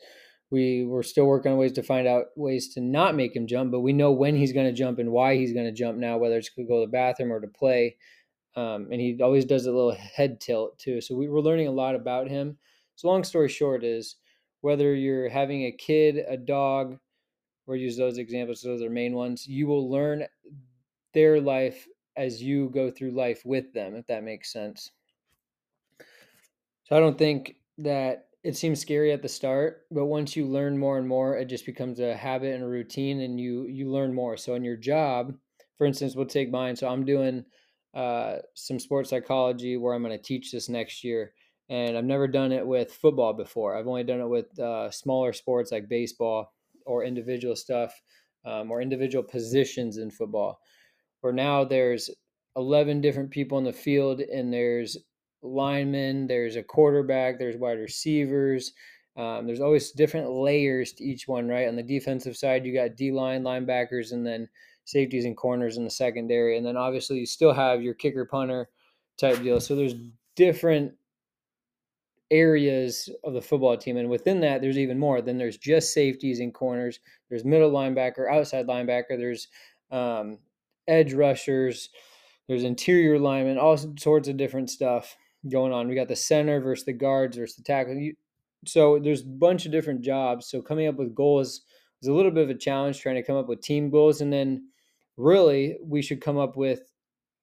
we 0.51 0.83
we're 0.83 1.03
still 1.03 1.25
working 1.25 1.51
on 1.51 1.57
ways 1.57 1.73
to 1.73 1.83
find 1.83 2.07
out 2.07 2.27
ways 2.35 2.73
to 2.73 2.81
not 2.81 3.15
make 3.15 3.35
him 3.35 3.47
jump, 3.47 3.71
but 3.71 3.81
we 3.81 3.93
know 3.93 4.11
when 4.11 4.35
he's 4.35 4.53
going 4.53 4.65
to 4.65 4.73
jump 4.73 4.99
and 4.99 5.11
why 5.11 5.35
he's 5.35 5.53
going 5.53 5.65
to 5.65 5.71
jump 5.71 5.97
now, 5.97 6.17
whether 6.17 6.37
it's 6.37 6.49
to 6.53 6.63
go 6.63 6.79
to 6.79 6.85
the 6.85 6.91
bathroom 6.91 7.31
or 7.31 7.39
to 7.39 7.47
play. 7.47 7.97
Um, 8.55 8.87
and 8.91 8.99
he 8.99 9.19
always 9.21 9.45
does 9.45 9.67
a 9.67 9.71
little 9.71 9.93
head 9.93 10.41
tilt 10.41 10.79
too. 10.79 11.01
So 11.01 11.15
we, 11.15 11.29
we're 11.29 11.39
learning 11.39 11.67
a 11.67 11.71
lot 11.71 11.95
about 11.95 12.27
him. 12.27 12.57
So 12.95 13.07
long 13.07 13.23
story 13.23 13.47
short 13.47 13.83
is 13.83 14.15
whether 14.61 14.95
you're 14.95 15.29
having 15.29 15.65
a 15.65 15.71
kid, 15.71 16.25
a 16.27 16.35
dog, 16.35 16.97
or 17.67 17.75
use 17.75 17.95
those 17.95 18.17
examples, 18.17 18.61
those 18.61 18.81
are 18.81 18.89
main 18.89 19.13
ones. 19.13 19.47
You 19.47 19.67
will 19.67 19.89
learn 19.89 20.25
their 21.13 21.39
life 21.39 21.87
as 22.17 22.41
you 22.41 22.69
go 22.73 22.89
through 22.89 23.11
life 23.11 23.43
with 23.45 23.71
them, 23.73 23.95
if 23.95 24.07
that 24.07 24.23
makes 24.23 24.51
sense. 24.51 24.91
So 26.85 26.97
I 26.97 26.99
don't 26.99 27.17
think 27.17 27.57
that 27.77 28.28
it 28.43 28.55
seems 28.55 28.79
scary 28.79 29.11
at 29.11 29.21
the 29.21 29.27
start, 29.27 29.85
but 29.91 30.05
once 30.05 30.35
you 30.35 30.45
learn 30.45 30.77
more 30.77 30.97
and 30.97 31.07
more, 31.07 31.37
it 31.37 31.45
just 31.45 31.65
becomes 31.65 31.99
a 31.99 32.15
habit 32.15 32.53
and 32.53 32.63
a 32.63 32.67
routine, 32.67 33.21
and 33.21 33.39
you 33.39 33.65
you 33.67 33.91
learn 33.91 34.13
more. 34.13 34.37
So 34.37 34.55
in 34.55 34.63
your 34.63 34.77
job, 34.77 35.33
for 35.77 35.85
instance, 35.85 36.15
we'll 36.15 36.25
take 36.25 36.49
mine. 36.51 36.75
So 36.75 36.87
I'm 36.87 37.05
doing 37.05 37.43
uh, 37.93 38.37
some 38.55 38.79
sports 38.79 39.09
psychology 39.09 39.75
where 39.77 39.93
I'm 39.93 40.03
going 40.03 40.17
to 40.17 40.23
teach 40.23 40.51
this 40.51 40.69
next 40.69 41.03
year, 41.03 41.33
and 41.69 41.97
I've 41.97 42.05
never 42.05 42.27
done 42.27 42.51
it 42.51 42.65
with 42.65 42.93
football 42.93 43.33
before. 43.33 43.75
I've 43.75 43.87
only 43.87 44.03
done 44.03 44.21
it 44.21 44.29
with 44.29 44.57
uh, 44.57 44.89
smaller 44.91 45.33
sports 45.33 45.71
like 45.71 45.89
baseball 45.89 46.53
or 46.85 47.03
individual 47.03 47.55
stuff 47.55 47.93
um, 48.45 48.71
or 48.71 48.81
individual 48.81 49.23
positions 49.23 49.97
in 49.97 50.11
football. 50.11 50.61
Where 51.21 51.33
now 51.33 51.65
there's 51.65 52.09
11 52.55 53.01
different 53.01 53.31
people 53.31 53.57
in 53.57 53.65
the 53.65 53.73
field, 53.73 54.21
and 54.21 54.53
there's 54.53 54.97
linemen, 55.41 56.27
there's 56.27 56.55
a 56.55 56.63
quarterback, 56.63 57.39
there's 57.39 57.57
wide 57.57 57.79
receivers. 57.79 58.73
Um, 59.17 59.45
there's 59.45 59.61
always 59.61 59.91
different 59.91 60.31
layers 60.31 60.93
to 60.93 61.03
each 61.03 61.27
one, 61.27 61.47
right? 61.47 61.67
On 61.67 61.75
the 61.75 61.83
defensive 61.83 62.37
side, 62.37 62.65
you 62.65 62.73
got 62.73 62.95
D 62.95 63.11
line, 63.11 63.43
linebackers, 63.43 64.11
and 64.11 64.25
then 64.25 64.47
safeties 64.85 65.25
and 65.25 65.35
corners 65.35 65.77
in 65.77 65.83
the 65.83 65.89
secondary. 65.89 66.57
And 66.57 66.65
then 66.65 66.77
obviously, 66.77 67.17
you 67.17 67.25
still 67.25 67.53
have 67.53 67.81
your 67.81 67.93
kicker 67.93 68.25
punter 68.25 68.69
type 69.17 69.41
deal. 69.41 69.59
So 69.59 69.75
there's 69.75 69.95
different 70.35 70.93
areas 72.31 73.09
of 73.23 73.33
the 73.33 73.41
football 73.41 73.75
team. 73.75 73.97
And 73.97 74.09
within 74.09 74.39
that, 74.41 74.61
there's 74.61 74.77
even 74.77 74.99
more. 74.99 75.21
Then 75.21 75.37
there's 75.37 75.57
just 75.57 75.93
safeties 75.93 76.39
and 76.39 76.53
corners, 76.53 76.99
there's 77.29 77.45
middle 77.45 77.71
linebacker, 77.71 78.31
outside 78.31 78.67
linebacker, 78.67 79.17
there's 79.17 79.47
um, 79.91 80.37
edge 80.87 81.13
rushers, 81.13 81.89
there's 82.47 82.63
interior 82.63 83.19
linemen, 83.19 83.57
all 83.57 83.77
sorts 83.97 84.27
of 84.27 84.37
different 84.37 84.69
stuff 84.69 85.17
going 85.47 85.71
on. 85.71 85.87
We 85.87 85.95
got 85.95 86.07
the 86.07 86.15
center 86.15 86.59
versus 86.59 86.85
the 86.85 86.93
guards 86.93 87.37
versus 87.37 87.55
the 87.55 87.63
tackle. 87.63 88.11
So 88.65 88.99
there's 88.99 89.21
a 89.21 89.27
bunch 89.27 89.65
of 89.65 89.71
different 89.71 90.01
jobs. 90.01 90.49
So 90.49 90.61
coming 90.61 90.87
up 90.87 90.95
with 90.95 91.15
goals 91.15 91.61
is 92.01 92.09
a 92.09 92.13
little 92.13 92.31
bit 92.31 92.43
of 92.43 92.49
a 92.49 92.55
challenge 92.55 92.99
trying 92.99 93.15
to 93.15 93.23
come 93.23 93.37
up 93.37 93.47
with 93.47 93.61
team 93.61 93.89
goals. 93.89 94.21
And 94.21 94.31
then 94.31 94.69
really 95.17 95.77
we 95.81 96.01
should 96.01 96.21
come 96.21 96.37
up 96.37 96.57
with 96.57 96.91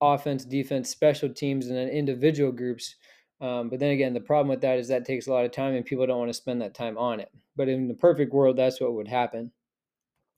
offense, 0.01 0.45
defense, 0.45 0.89
special 0.89 1.29
teams, 1.29 1.67
and 1.67 1.75
then 1.75 1.89
individual 1.89 2.51
groups. 2.51 2.95
Um, 3.39 3.69
but 3.69 3.79
then 3.79 3.91
again, 3.91 4.13
the 4.13 4.19
problem 4.19 4.49
with 4.49 4.61
that 4.61 4.79
is 4.79 4.87
that 4.87 5.05
takes 5.05 5.27
a 5.27 5.31
lot 5.31 5.45
of 5.45 5.51
time 5.51 5.75
and 5.75 5.85
people 5.85 6.05
don't 6.05 6.19
want 6.19 6.29
to 6.29 6.33
spend 6.33 6.61
that 6.61 6.73
time 6.73 6.97
on 6.97 7.19
it. 7.19 7.29
But 7.55 7.69
in 7.69 7.87
the 7.87 7.93
perfect 7.93 8.33
world, 8.33 8.57
that's 8.57 8.79
what 8.81 8.93
would 8.93 9.07
happen. 9.07 9.51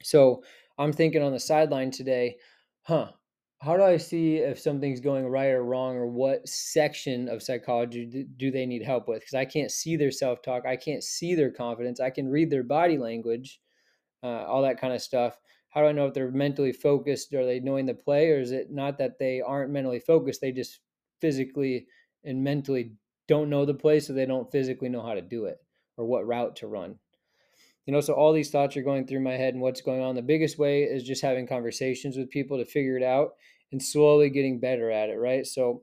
So 0.03 0.43
I'm 0.77 0.93
thinking 0.93 1.21
on 1.21 1.33
the 1.33 1.39
sideline 1.39 1.91
today, 1.91 2.37
huh, 2.83 3.09
how 3.61 3.75
do 3.75 3.83
I 3.83 3.97
see 3.97 4.37
if 4.37 4.57
something's 4.57 5.01
going 5.01 5.27
right 5.27 5.49
or 5.49 5.63
wrong, 5.63 5.95
or 5.95 6.07
what 6.07 6.47
section 6.47 7.27
of 7.27 7.43
psychology 7.43 8.25
do, 8.37 8.51
they 8.51 8.65
need 8.65 8.83
help 8.83 9.07
with? 9.07 9.19
Because 9.19 9.33
I 9.33 9.43
can't 9.45 9.71
see 9.71 9.97
their 9.97 10.11
self 10.11 10.41
talk, 10.41 10.65
I 10.65 10.77
can't 10.77 11.03
see 11.03 11.35
their 11.35 11.51
confidence, 11.51 11.99
I 11.99 12.09
can 12.09 12.29
read 12.29 12.49
their 12.49 12.63
body 12.63 12.97
language, 12.97 13.59
uh, 14.23 14.45
all 14.45 14.61
that 14.61 14.79
kind 14.79 14.93
of 14.93 15.01
stuff. 15.01 15.37
How 15.69 15.81
do 15.81 15.87
I 15.87 15.91
know 15.91 16.07
if 16.07 16.13
they're 16.13 16.31
mentally 16.31 16.71
focused? 16.71 17.33
Are 17.33 17.45
they 17.45 17.59
knowing 17.59 17.85
the 17.85 17.93
play, 17.93 18.29
or 18.31 18.39
is 18.39 18.51
it 18.51 18.71
not 18.71 18.97
that 18.97 19.19
they 19.19 19.41
aren't 19.41 19.71
mentally 19.71 19.99
focused? 19.99 20.41
They 20.41 20.53
just 20.53 20.79
physically 21.19 21.87
and 22.23 22.43
mentally 22.43 22.93
don't 23.27 23.49
know 23.49 23.65
the 23.65 23.73
play, 23.73 23.99
so 23.99 24.13
they 24.13 24.25
don't 24.25 24.51
physically 24.51 24.89
know 24.89 25.01
how 25.01 25.13
to 25.13 25.21
do 25.21 25.45
it 25.45 25.57
or 25.97 26.05
what 26.05 26.25
route 26.25 26.55
to 26.57 26.67
run 26.67 26.97
you 27.89 27.93
know 27.93 28.01
so 28.01 28.13
all 28.13 28.31
these 28.31 28.51
thoughts 28.51 28.77
are 28.77 28.83
going 28.83 29.07
through 29.07 29.21
my 29.21 29.31
head 29.31 29.55
and 29.55 29.63
what's 29.63 29.81
going 29.81 29.99
on. 29.99 30.13
The 30.13 30.21
biggest 30.21 30.59
way 30.59 30.83
is 30.83 31.03
just 31.03 31.23
having 31.23 31.47
conversations 31.47 32.17
with 32.17 32.29
people 32.29 32.59
to 32.59 32.63
figure 32.63 32.97
it 32.97 33.01
out 33.01 33.31
and 33.71 33.81
slowly 33.81 34.29
getting 34.29 34.59
better 34.59 34.91
at 34.91 35.09
it 35.09 35.15
right? 35.15 35.43
So 35.43 35.81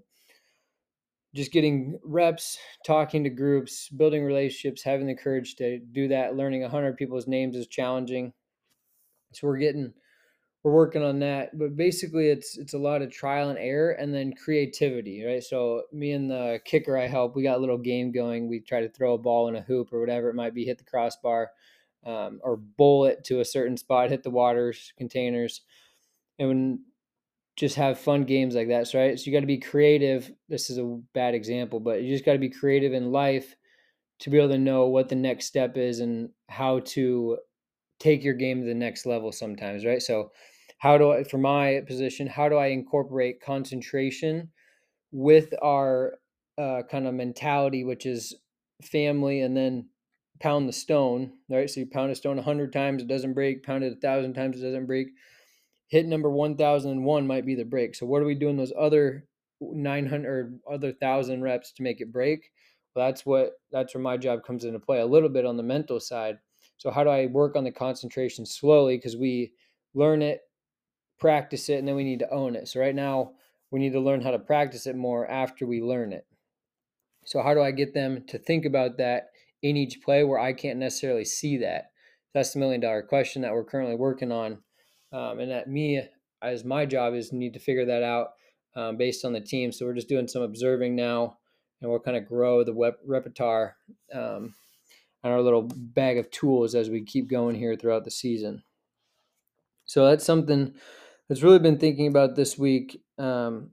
just 1.35 1.51
getting 1.51 1.99
reps 2.05 2.59
talking 2.87 3.25
to 3.25 3.31
groups 3.31 3.89
building 3.89 4.25
relationships 4.25 4.85
having 4.85 5.09
the 5.09 5.17
courage 5.17 5.57
to 5.57 5.81
do 5.81 6.07
that 6.07 6.37
learning 6.37 6.63
100 6.63 6.97
people's 6.97 7.27
names 7.27 7.57
is 7.57 7.67
challenging. 7.67 8.33
So 9.33 9.49
we're 9.49 9.59
getting 9.59 9.93
we're 10.63 10.71
working 10.71 11.03
on 11.03 11.19
that. 11.19 11.59
But 11.59 11.77
basically 11.77 12.29
it's 12.29 12.57
it's 12.57 12.75
a 12.75 12.79
lot 12.79 13.03
of 13.03 13.11
trial 13.11 13.49
and 13.49 13.59
error 13.59 13.91
and 13.91 14.15
then 14.15 14.33
creativity 14.33 15.25
right? 15.25 15.43
So 15.43 15.83
me 15.93 16.13
and 16.13 16.31
the 16.31 16.61
kicker 16.65 16.97
i 16.97 17.09
help 17.09 17.35
we 17.35 17.43
got 17.43 17.57
a 17.57 17.61
little 17.61 17.79
game 17.79 18.13
going. 18.13 18.49
We 18.49 18.61
try 18.61 18.81
to 18.81 18.89
throw 18.89 19.15
a 19.15 19.19
ball 19.19 19.49
in 19.49 19.57
a 19.57 19.63
hoop 19.63 19.93
or 19.93 19.99
whatever 19.99 20.31
it 20.31 20.37
might 20.37 20.55
be 20.55 20.65
hit 20.65 20.79
the 20.79 20.85
crossbar 20.85 21.51
um, 22.07 22.41
or 22.43 22.57
bowl 22.57 23.05
it 23.05 23.25
to 23.25 23.41
a 23.41 23.45
certain 23.45 23.77
spot, 23.77 24.11
hit 24.11 24.23
the 24.23 24.31
waters 24.31 24.93
containers, 24.97 25.63
and 26.39 26.79
just 27.57 27.77
have 27.77 27.99
fun 27.99 28.25
games 28.25 28.55
like 28.55 28.69
that. 28.69 28.87
So, 28.87 28.99
right, 28.99 29.19
so 29.19 29.25
you 29.27 29.33
got 29.33 29.41
to 29.41 29.47
be 29.47 29.59
creative. 29.59 30.31
This 30.49 30.71
is 30.71 30.79
a 30.79 31.01
bad 31.15 31.35
example, 31.35 31.81
but 31.81 32.03
you 32.03 32.13
just 32.13 32.25
got 32.25 32.35
to 32.35 32.39
be 32.39 32.51
creative 32.51 32.93
in 32.93 33.11
life 33.11 33.57
to 34.21 34.31
be 34.31 34.39
able 34.39 34.51
to 34.51 34.59
know 34.59 34.87
what 34.87 35.09
the 35.09 35.17
next 35.17 35.47
step 35.47 35.77
is 35.77 36.01
and 36.01 36.31
how 36.49 36.81
to 36.81 37.39
take 37.99 38.23
your 38.23 38.35
game 38.35 38.61
to 38.61 38.67
the 38.67 38.75
next 38.75 39.05
level. 39.05 39.33
Sometimes, 39.33 39.85
right? 39.85 40.01
So, 40.01 40.31
how 40.79 40.99
do 40.99 41.13
I, 41.13 41.25
for 41.25 41.39
my 41.39 41.83
position, 41.89 42.27
how 42.27 42.49
do 42.49 42.57
I 42.57 42.67
incorporate 42.67 43.43
concentration 43.43 44.51
with 45.11 45.55
our 45.63 46.19
uh, 46.59 46.83
kind 46.91 47.07
of 47.07 47.15
mentality, 47.15 47.85
which 47.85 48.07
is 48.07 48.37
family, 48.83 49.41
and 49.41 49.57
then 49.57 49.89
pound 50.41 50.69
the 50.69 50.73
stone, 50.73 51.33
right? 51.49 51.69
So 51.69 51.81
you 51.81 51.87
pound 51.87 52.11
a 52.11 52.15
stone 52.15 52.39
a 52.39 52.43
hundred 52.43 52.73
times, 52.73 53.03
it 53.03 53.09
doesn't 53.09 53.35
break. 53.35 53.65
Pound 53.65 53.85
it 53.85 53.93
a 53.93 54.01
thousand 54.01 54.35
times, 54.35 54.59
it 54.59 54.65
doesn't 54.65 54.87
break. 54.87 55.09
Hit 55.89 56.07
number 56.07 56.31
one 56.31 56.57
thousand 56.57 56.93
and 56.93 57.05
one 57.05 57.27
might 57.27 57.47
be 57.47 57.55
the 57.55 57.65
break. 57.65 57.95
So 57.95 58.07
what 58.07 58.23
are 58.23 58.27
we 58.27 58.35
doing 58.35 58.57
those 58.57 58.73
other 58.79 59.27
nine 59.61 60.07
hundred 60.07 60.61
or 60.65 60.75
other 60.75 60.93
thousand 60.93 61.43
reps 61.43 61.73
to 61.73 61.83
make 61.83 62.01
it 62.01 62.13
break? 62.13 62.51
Well, 62.95 63.07
that's 63.07 63.25
what 63.25 63.53
that's 63.71 63.95
where 63.95 64.03
my 64.03 64.17
job 64.17 64.45
comes 64.45 64.65
into 64.65 64.81
play 64.81 65.01
a 65.01 65.07
little 65.07 65.29
bit 65.29 65.47
on 65.47 65.57
the 65.57 65.63
mental 65.63 66.01
side. 66.01 66.39
So 66.79 66.91
how 66.91 67.05
do 67.05 67.11
I 67.11 67.27
work 67.27 67.57
on 67.57 67.65
the 67.65 67.73
concentration 67.73 68.45
slowly? 68.45 68.97
Because 68.97 69.17
we 69.17 69.53
learn 69.95 70.23
it, 70.23 70.41
practice 71.19 71.69
it, 71.69 71.79
and 71.79 71.89
then 71.89 71.95
we 71.95 72.05
need 72.05 72.19
to 72.19 72.31
own 72.31 72.57
it. 72.57 72.69
So 72.69 72.81
right 72.81 72.95
now 72.95 73.33
we 73.71 73.81
need 73.81 73.93
to 73.93 74.01
learn 74.01 74.21
how 74.21 74.31
to 74.31 74.39
practice 74.39 74.87
it 74.87 74.97
more 74.97 75.27
after 75.29 75.67
we 75.67 75.81
learn 75.81 76.13
it. 76.13 76.27
So, 77.27 77.43
how 77.43 77.55
do 77.55 77.61
I 77.61 77.73
get 77.73 77.93
them 77.93 78.25
to 78.29 78.39
think 78.39 78.65
about 78.65 78.99
that 78.99 79.31
in 79.63 79.77
each 79.77 80.03
play 80.03 80.25
where 80.25 80.39
I 80.39 80.53
can't 80.53 80.79
necessarily 80.79 81.25
see 81.25 81.59
that? 81.59 81.91
That's 82.35 82.53
the 82.53 82.59
million 82.59 82.81
dollar 82.81 83.03
question 83.03 83.43
that 83.43 83.53
we're 83.53 83.65
currently 83.65 83.97
working 83.97 84.33
on. 84.33 84.59
Um, 85.13 85.39
and 85.39 85.51
that 85.51 85.69
me, 85.69 86.03
as 86.43 86.65
my 86.65 86.85
job, 86.85 87.15
is 87.15 87.33
need 87.33 87.55
to 87.55 87.59
figure 87.59 87.87
that 87.87 88.03
out 88.03 88.29
um, 88.75 88.97
based 88.97 89.25
on 89.25 89.33
the 89.33 89.41
team. 89.41 89.73
So, 89.73 89.87
we're 89.87 89.95
just 89.95 90.09
doing 90.09 90.29
some 90.29 90.43
observing 90.43 90.95
now 90.95 91.39
and 91.81 91.91
we'll 91.91 92.01
kind 92.01 92.17
of 92.17 92.27
grow 92.27 92.65
the 92.65 92.73
web, 92.73 92.95
repertoire 93.07 93.77
um, 94.13 94.55
and 95.23 95.33
our 95.33 95.41
little 95.41 95.63
bag 95.63 96.19
of 96.19 96.31
tools 96.31 96.75
as 96.75 96.91
we 96.91 97.03
keep 97.03 97.29
going 97.29 97.55
here 97.55 97.77
throughout 97.77 98.05
the 98.05 98.11
season. 98.11 98.63
So, 99.87 100.07
that's 100.07 100.25
something 100.25 100.75
that's 101.29 101.43
really 101.43 101.59
been 101.59 101.79
thinking 101.79 102.09
about 102.09 102.37
this 102.37 102.59
week. 102.59 103.01
Um, 103.19 103.71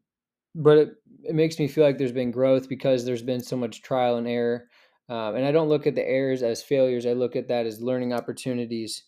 but 0.56 0.78
it, 0.78 0.96
it 1.24 1.36
makes 1.36 1.60
me 1.60 1.68
feel 1.68 1.84
like 1.84 1.98
there's 1.98 2.12
been 2.12 2.32
growth 2.32 2.70
because 2.70 3.06
there's 3.06 3.22
been 3.22 3.42
so 3.42 3.56
much 3.56 3.82
trial 3.82 4.18
and 4.18 4.28
error. 4.28 4.66
Um, 5.14 5.36
and 5.36 5.46
I 5.46 5.52
don't 5.52 5.70
look 5.70 5.86
at 5.86 5.94
the 5.94 6.10
errors 6.10 6.42
as 6.42 6.64
failures. 6.64 7.06
I 7.06 7.14
look 7.14 7.36
at 7.36 7.48
that 7.50 7.68
as 7.68 7.80
learning 7.80 8.14
opportunities, 8.14 9.04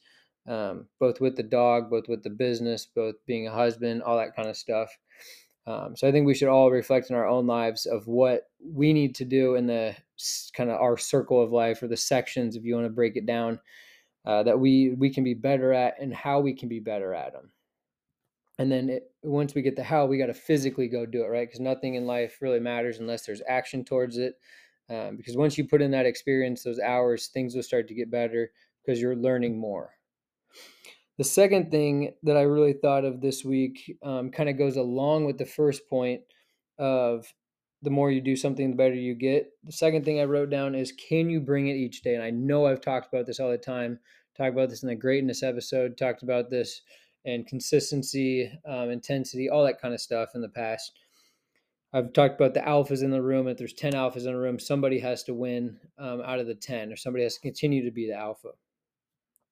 um, 0.48 0.86
both 1.00 1.20
with 1.20 1.36
the 1.36 1.42
dog, 1.42 1.90
both 1.90 2.08
with 2.08 2.22
the 2.22 2.30
business, 2.30 2.86
both 2.86 3.16
being 3.26 3.48
a 3.48 3.52
husband, 3.52 4.04
all 4.04 4.16
that 4.18 4.36
kind 4.36 4.48
of 4.48 4.56
stuff. 4.56 4.96
Um, 5.66 5.96
so 5.96 6.08
I 6.08 6.12
think 6.12 6.28
we 6.28 6.36
should 6.36 6.48
all 6.48 6.70
reflect 6.70 7.10
in 7.10 7.16
our 7.16 7.28
own 7.28 7.48
lives 7.48 7.88
of 7.88 8.06
what 8.06 8.44
we 8.64 8.94
need 8.94 9.16
to 9.16 9.26
do 9.26 9.56
in 9.56 9.66
the 9.66 9.96
kind 10.56 10.70
of 10.70 10.80
our 10.80 10.96
circle 10.96 11.42
of 11.42 11.52
life 11.52 11.82
or 11.82 11.88
the 11.88 11.98
sections, 11.98 12.56
if 12.56 12.64
you 12.64 12.76
want 12.76 12.86
to 12.86 12.92
break 12.92 13.16
it 13.16 13.26
down, 13.26 13.60
uh, 14.28 14.44
that 14.44 14.60
we 14.60 14.94
we 15.00 15.12
can 15.12 15.24
be 15.24 15.34
better 15.34 15.74
at 15.74 16.00
and 16.00 16.14
how 16.14 16.40
we 16.40 16.54
can 16.54 16.70
be 16.70 16.80
better 16.80 17.16
at 17.16 17.34
them 17.34 17.50
and 18.58 18.72
then 18.72 18.90
it, 18.90 19.12
once 19.24 19.54
we 19.54 19.62
get 19.62 19.76
the 19.76 19.84
how 19.84 20.06
we 20.06 20.18
got 20.18 20.28
to 20.28 20.34
physically 20.34 20.88
go 20.88 21.06
do 21.06 21.24
it 21.24 21.28
right 21.28 21.48
because 21.48 21.60
nothing 21.60 21.96
in 21.96 22.06
life 22.06 22.38
really 22.42 22.60
matters 22.60 23.00
unless 23.00 23.26
there's 23.26 23.42
action 23.48 23.84
towards 23.84 24.18
it 24.18 24.36
um, 24.89 25.18
because 25.18 25.38
once 25.38 25.58
you 25.58 25.68
put 25.68 25.82
in 25.82 25.92
that 25.92 26.06
experience 26.06 26.63
those 26.63 26.80
hours 26.80 27.27
things 27.27 27.56
will 27.56 27.63
start 27.63 27.88
to 27.88 27.94
get 27.94 28.12
better 28.12 28.51
because 28.84 29.01
you're 29.01 29.15
learning 29.15 29.60
more. 29.60 29.92
The 31.18 31.24
second 31.24 31.72
thing 31.72 32.13
that 32.24 32.38
i 32.38 32.42
really 32.42 32.74
thought 32.74 33.06
of 33.06 33.22
this 33.22 33.44
week 33.44 33.98
um, 34.04 34.32
kind 34.32 34.50
of 34.50 34.58
goes 34.58 34.77
along 34.77 35.25
with 35.25 35.38
the 35.38 35.46
first 35.46 35.89
point 35.89 36.22
of 36.77 37.25
the 37.82 37.89
more 37.89 38.12
you 38.12 38.22
do 38.22 38.36
something 38.36 38.72
the 38.72 38.75
better 38.75 38.96
you 38.96 39.13
get. 39.13 39.51
The 39.63 39.72
second 39.72 40.06
thing 40.06 40.20
i 40.20 40.25
wrote 40.25 40.50
down 40.50 40.75
is 40.75 40.92
can 40.92 41.30
you 41.30 41.39
bring 41.39 41.68
it 41.68 41.75
each 41.75 42.01
day? 42.01 42.15
And 42.15 42.24
i 42.24 42.32
know 42.32 42.65
i've 42.65 42.82
talked 42.82 43.13
about 43.13 43.25
this 43.25 43.39
all 43.39 43.51
the 43.51 43.58
time 43.58 44.00
talked 44.38 44.54
about 44.54 44.70
this 44.70 44.84
in 44.84 44.89
the 44.89 44.96
greatness 44.96 45.44
episode 45.44 45.98
talked 45.98 46.22
about 46.22 46.50
this 46.50 46.82
and 47.25 47.48
consistency, 47.48 48.51
um, 48.68 48.89
intensity, 48.89 49.50
all 49.50 49.65
that 49.65 49.82
kind 49.82 49.94
of 49.94 50.00
stuff 50.01 50.30
in 50.36 50.42
the 50.42 50.50
past. 50.50 50.92
I've 51.96 52.12
talked 52.12 52.36
about 52.36 52.54
the 52.54 52.60
alphas 52.60 53.04
in 53.04 53.10
the 53.10 53.22
room. 53.22 53.48
If 53.48 53.58
there's 53.58 53.72
10 53.72 53.94
alphas 53.94 54.28
in 54.28 54.34
a 54.34 54.38
room, 54.38 54.60
somebody 54.60 55.00
has 55.00 55.24
to 55.24 55.34
win 55.34 55.80
um, 55.98 56.22
out 56.25 56.40
of 56.40 56.48
the 56.48 56.54
10, 56.54 56.92
or 56.92 56.98
somebody 56.98 57.24
has 57.24 57.36
to 57.36 57.40
continue 57.40 57.86
to 57.86 57.92
be 57.92 58.06
the 58.08 58.18
alpha. 58.18 58.50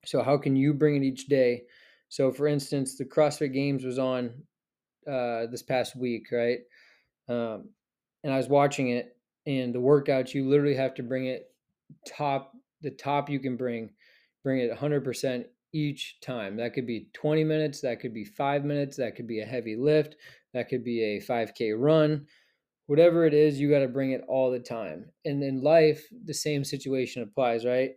So, 0.05 0.21
how 0.21 0.37
can 0.37 0.57
you 0.57 0.73
bring 0.73 0.97
it 0.97 1.03
each 1.03 1.27
day? 1.27 1.63
So, 2.09 2.33
for 2.33 2.47
instance, 2.47 2.97
the 2.97 3.05
CrossFit 3.05 3.53
Games 3.53 3.85
was 3.85 3.97
on 3.97 4.33
uh, 5.07 5.45
this 5.51 5.63
past 5.63 5.95
week, 5.95 6.27
right? 6.33 6.59
Um, 7.29 7.69
and 8.25 8.33
I 8.33 8.35
was 8.35 8.49
watching 8.49 8.89
it, 8.89 9.15
and 9.45 9.73
the 9.73 9.79
workouts, 9.79 10.33
you 10.33 10.49
literally 10.49 10.75
have 10.75 10.95
to 10.95 11.03
bring 11.03 11.27
it 11.27 11.49
top, 12.05 12.51
the 12.81 12.91
top 12.91 13.29
you 13.29 13.39
can 13.39 13.55
bring, 13.55 13.89
bring 14.43 14.59
it 14.59 14.77
100% 14.77 15.45
each 15.71 16.19
time. 16.19 16.57
That 16.57 16.73
could 16.73 16.85
be 16.85 17.07
20 17.13 17.45
minutes, 17.45 17.79
that 17.81 18.01
could 18.01 18.13
be 18.13 18.25
five 18.25 18.65
minutes, 18.65 18.97
that 18.97 19.15
could 19.15 19.27
be 19.27 19.39
a 19.39 19.45
heavy 19.45 19.77
lift, 19.77 20.17
that 20.53 20.69
could 20.69 20.83
be 20.83 21.01
a 21.03 21.21
5K 21.21 21.73
run. 21.77 22.25
Whatever 22.87 23.25
it 23.25 23.33
is, 23.33 23.59
you 23.59 23.69
got 23.69 23.79
to 23.79 23.87
bring 23.87 24.11
it 24.11 24.23
all 24.27 24.51
the 24.51 24.59
time. 24.59 25.05
And 25.25 25.41
in 25.41 25.61
life, 25.61 26.05
the 26.25 26.33
same 26.33 26.63
situation 26.63 27.23
applies, 27.23 27.65
right? 27.65 27.91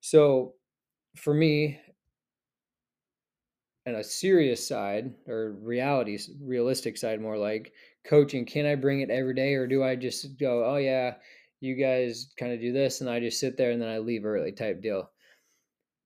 So 0.00 0.54
for 1.16 1.34
me, 1.34 1.80
and 3.86 3.96
a 3.96 4.04
serious 4.04 4.66
side 4.68 5.14
or 5.26 5.56
reality, 5.62 6.18
realistic 6.42 6.98
side, 6.98 7.22
more 7.22 7.38
like 7.38 7.72
coaching, 8.04 8.44
can 8.44 8.66
I 8.66 8.74
bring 8.74 9.00
it 9.00 9.10
every 9.10 9.34
day 9.34 9.54
or 9.54 9.66
do 9.66 9.82
I 9.82 9.96
just 9.96 10.38
go, 10.38 10.64
oh, 10.64 10.76
yeah, 10.76 11.14
you 11.60 11.74
guys 11.74 12.28
kind 12.38 12.52
of 12.52 12.60
do 12.60 12.72
this 12.72 13.00
and 13.00 13.08
I 13.08 13.18
just 13.18 13.40
sit 13.40 13.56
there 13.56 13.70
and 13.70 13.80
then 13.80 13.88
I 13.88 13.98
leave 13.98 14.26
early 14.26 14.52
type 14.52 14.82
deal? 14.82 15.10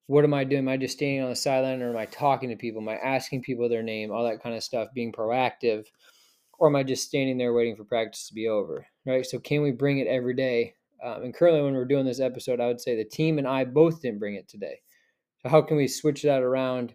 What 0.07 0.25
am 0.25 0.35
I 0.35 0.45
doing? 0.45 0.61
Am 0.61 0.69
I 0.69 0.77
just 0.77 0.97
standing 0.97 1.23
on 1.23 1.31
the 1.31 1.37
sideline 1.37 1.83
or 1.83 1.91
am 1.91 1.97
I 1.97 2.07
talking 2.07 2.49
to 2.51 2.57
people? 2.57 2.83
Am 2.83 2.89
I 2.89 2.97
asking 2.97 3.43
people 3.43 3.69
their 3.69 3.83
name? 3.83 4.11
All 4.11 4.25
that 4.25 4.43
kind 4.43 4.55
of 4.55 4.63
stuff, 4.63 4.89
being 4.95 5.13
proactive. 5.13 5.87
Or 6.59 6.69
am 6.69 6.77
I 6.77 6.83
just 6.83 7.07
standing 7.07 7.39
there 7.39 7.53
waiting 7.53 7.77
for 7.77 7.85
practice 7.85 8.29
to 8.29 8.35
be 8.35 8.49
over? 8.49 8.87
Right. 9.07 9.27
So, 9.27 9.39
can 9.39 9.63
we 9.63 9.73
bring 9.73 9.99
it 9.99 10.07
every 10.07 10.35
day? 10.35 10.75
Um, 11.05 11.25
and 11.25 11.35
currently, 11.35 11.63
when 11.63 11.75
we're 11.75 11.85
doing 11.85 12.07
this 12.07 12.21
episode, 12.21 12.61
I 12.61 12.69
would 12.69 12.81
say 12.81 12.97
the 12.97 13.05
team 13.05 13.39
and 13.39 13.49
I 13.49 13.65
both 13.65 14.03
didn't 14.03 14.21
bring 14.21 14.37
it 14.37 14.49
today. 14.49 14.81
So, 15.43 15.49
how 15.49 15.63
can 15.63 15.77
we 15.77 15.89
switch 15.89 16.23
that 16.23 16.43
around 16.43 16.95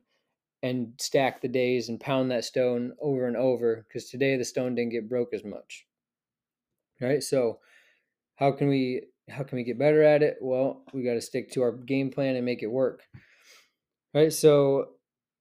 and 0.64 0.94
stack 1.00 1.42
the 1.42 1.48
days 1.50 1.90
and 1.90 2.00
pound 2.00 2.32
that 2.32 2.46
stone 2.46 2.94
over 3.02 3.28
and 3.28 3.36
over? 3.36 3.86
Because 3.88 4.10
today 4.10 4.38
the 4.38 4.46
stone 4.46 4.76
didn't 4.76 4.94
get 4.94 5.10
broke 5.10 5.34
as 5.34 5.44
much. 5.44 5.86
Right. 7.02 7.22
So, 7.22 7.60
how 8.36 8.52
can 8.52 8.70
we 8.70 9.04
how 9.30 9.44
can 9.44 9.58
we 9.58 9.64
get 9.64 9.80
better 9.80 10.04
at 10.04 10.24
it? 10.24 10.38
Well, 10.42 10.84
we 10.94 11.04
got 11.04 11.14
to 11.14 11.22
stick 11.22 11.52
to 11.52 11.62
our 11.62 11.72
game 11.72 12.12
plan 12.12 12.36
and 12.36 12.46
make 12.46 12.64
it 12.64 12.72
work. 12.72 13.04
Right. 14.14 14.32
So 14.32 14.94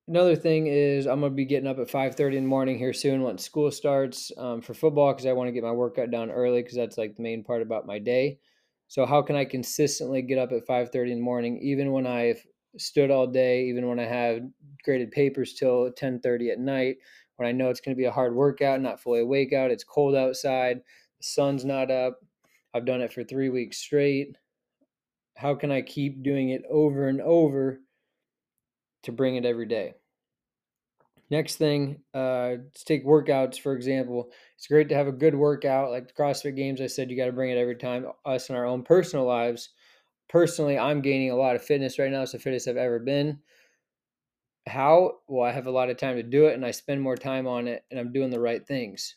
another 0.08 0.36
thing 0.36 0.66
is 0.66 1.06
I'm 1.06 1.20
gonna 1.20 1.34
be 1.34 1.44
getting 1.44 1.68
up 1.68 1.78
at 1.78 1.90
5:30 1.90 2.36
in 2.36 2.44
the 2.44 2.48
morning 2.48 2.78
here 2.78 2.92
soon 2.92 3.22
once 3.22 3.44
school 3.44 3.70
starts 3.70 4.30
um, 4.36 4.60
for 4.60 4.74
football 4.74 5.12
because 5.12 5.26
I 5.26 5.32
want 5.32 5.48
to 5.48 5.52
get 5.52 5.62
my 5.62 5.72
workout 5.72 6.10
done 6.10 6.30
early 6.30 6.62
because 6.62 6.76
that's 6.76 6.98
like 6.98 7.16
the 7.16 7.22
main 7.22 7.44
part 7.44 7.62
about 7.62 7.86
my 7.86 7.98
day. 7.98 8.38
So 8.88 9.06
how 9.06 9.22
can 9.22 9.36
I 9.36 9.44
consistently 9.44 10.22
get 10.22 10.38
up 10.38 10.52
at 10.52 10.66
5:30 10.66 11.12
in 11.12 11.18
the 11.18 11.24
morning 11.24 11.58
even 11.62 11.92
when 11.92 12.06
I've 12.06 12.44
stood 12.76 13.10
all 13.10 13.26
day, 13.26 13.64
even 13.66 13.88
when 13.88 13.98
I 13.98 14.04
have 14.04 14.40
graded 14.84 15.10
papers 15.10 15.54
till 15.54 15.90
10:30 15.92 16.50
at 16.50 16.58
night, 16.58 16.96
when 17.36 17.48
I 17.48 17.52
know 17.52 17.70
it's 17.70 17.80
going 17.80 17.94
to 17.94 18.00
be 18.00 18.04
a 18.06 18.12
hard 18.12 18.34
workout, 18.34 18.80
not 18.80 19.00
fully 19.00 19.20
awake 19.20 19.52
out, 19.52 19.70
it's 19.70 19.84
cold 19.84 20.14
outside, 20.14 20.78
the 20.78 21.24
sun's 21.24 21.64
not 21.64 21.90
up, 21.90 22.20
I've 22.76 22.84
done 22.84 23.00
it 23.00 23.12
for 23.12 23.24
three 23.24 23.48
weeks 23.48 23.78
straight. 23.78 24.36
How 25.36 25.54
can 25.54 25.70
I 25.70 25.80
keep 25.80 26.22
doing 26.22 26.50
it 26.50 26.62
over 26.70 27.08
and 27.08 27.20
over 27.20 27.80
to 29.04 29.12
bring 29.12 29.36
it 29.36 29.46
every 29.46 29.66
day? 29.66 29.94
Next 31.30 31.56
thing, 31.56 32.02
uh, 32.14 32.56
let's 32.62 32.84
take 32.84 33.04
workouts 33.04 33.58
for 33.58 33.74
example. 33.74 34.30
It's 34.56 34.66
great 34.66 34.88
to 34.90 34.94
have 34.94 35.08
a 35.08 35.12
good 35.12 35.34
workout 35.34 35.90
like 35.90 36.06
the 36.06 36.14
CrossFit 36.14 36.54
Games. 36.54 36.80
I 36.80 36.86
said 36.86 37.10
you 37.10 37.16
got 37.16 37.26
to 37.26 37.32
bring 37.32 37.50
it 37.50 37.58
every 37.58 37.76
time. 37.76 38.06
Us 38.24 38.48
in 38.48 38.54
our 38.54 38.66
own 38.66 38.82
personal 38.82 39.26
lives. 39.26 39.70
Personally, 40.28 40.78
I'm 40.78 41.00
gaining 41.00 41.30
a 41.30 41.36
lot 41.36 41.56
of 41.56 41.64
fitness 41.64 41.98
right 41.98 42.10
now. 42.10 42.22
It's 42.22 42.32
the 42.32 42.38
fittest 42.38 42.68
I've 42.68 42.76
ever 42.76 42.98
been. 42.98 43.40
How? 44.66 45.18
Well, 45.26 45.48
I 45.48 45.52
have 45.52 45.66
a 45.66 45.72
lot 45.72 45.90
of 45.90 45.96
time 45.96 46.16
to 46.16 46.22
do 46.22 46.46
it, 46.46 46.54
and 46.54 46.64
I 46.64 46.72
spend 46.72 47.00
more 47.00 47.16
time 47.16 47.46
on 47.46 47.68
it, 47.68 47.84
and 47.90 47.98
I'm 47.98 48.12
doing 48.12 48.30
the 48.30 48.40
right 48.40 48.64
things 48.64 49.16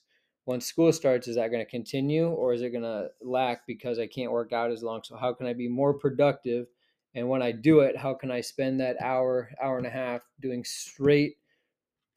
once 0.49 0.65
school 0.65 0.91
starts, 0.91 1.27
is 1.27 1.35
that 1.35 1.51
going 1.51 1.63
to 1.63 1.69
continue 1.69 2.27
or 2.27 2.55
is 2.55 2.63
it 2.63 2.71
going 2.71 2.83
to 2.83 3.07
lack 3.21 3.67
because 3.67 3.99
I 3.99 4.07
can't 4.07 4.31
work 4.31 4.51
out 4.51 4.71
as 4.71 4.81
long? 4.81 5.01
So, 5.03 5.15
how 5.15 5.31
can 5.31 5.45
I 5.45 5.53
be 5.53 5.67
more 5.67 5.93
productive? 5.93 6.65
And 7.13 7.29
when 7.29 7.43
I 7.43 7.51
do 7.51 7.81
it, 7.81 7.95
how 7.95 8.15
can 8.15 8.31
I 8.31 8.41
spend 8.41 8.79
that 8.79 8.99
hour, 8.99 9.51
hour 9.61 9.77
and 9.77 9.85
a 9.85 9.91
half 9.91 10.23
doing 10.39 10.63
straight 10.63 11.37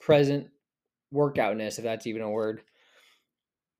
present 0.00 0.48
workoutness, 1.12 1.76
if 1.76 1.84
that's 1.84 2.06
even 2.06 2.22
a 2.22 2.30
word, 2.30 2.62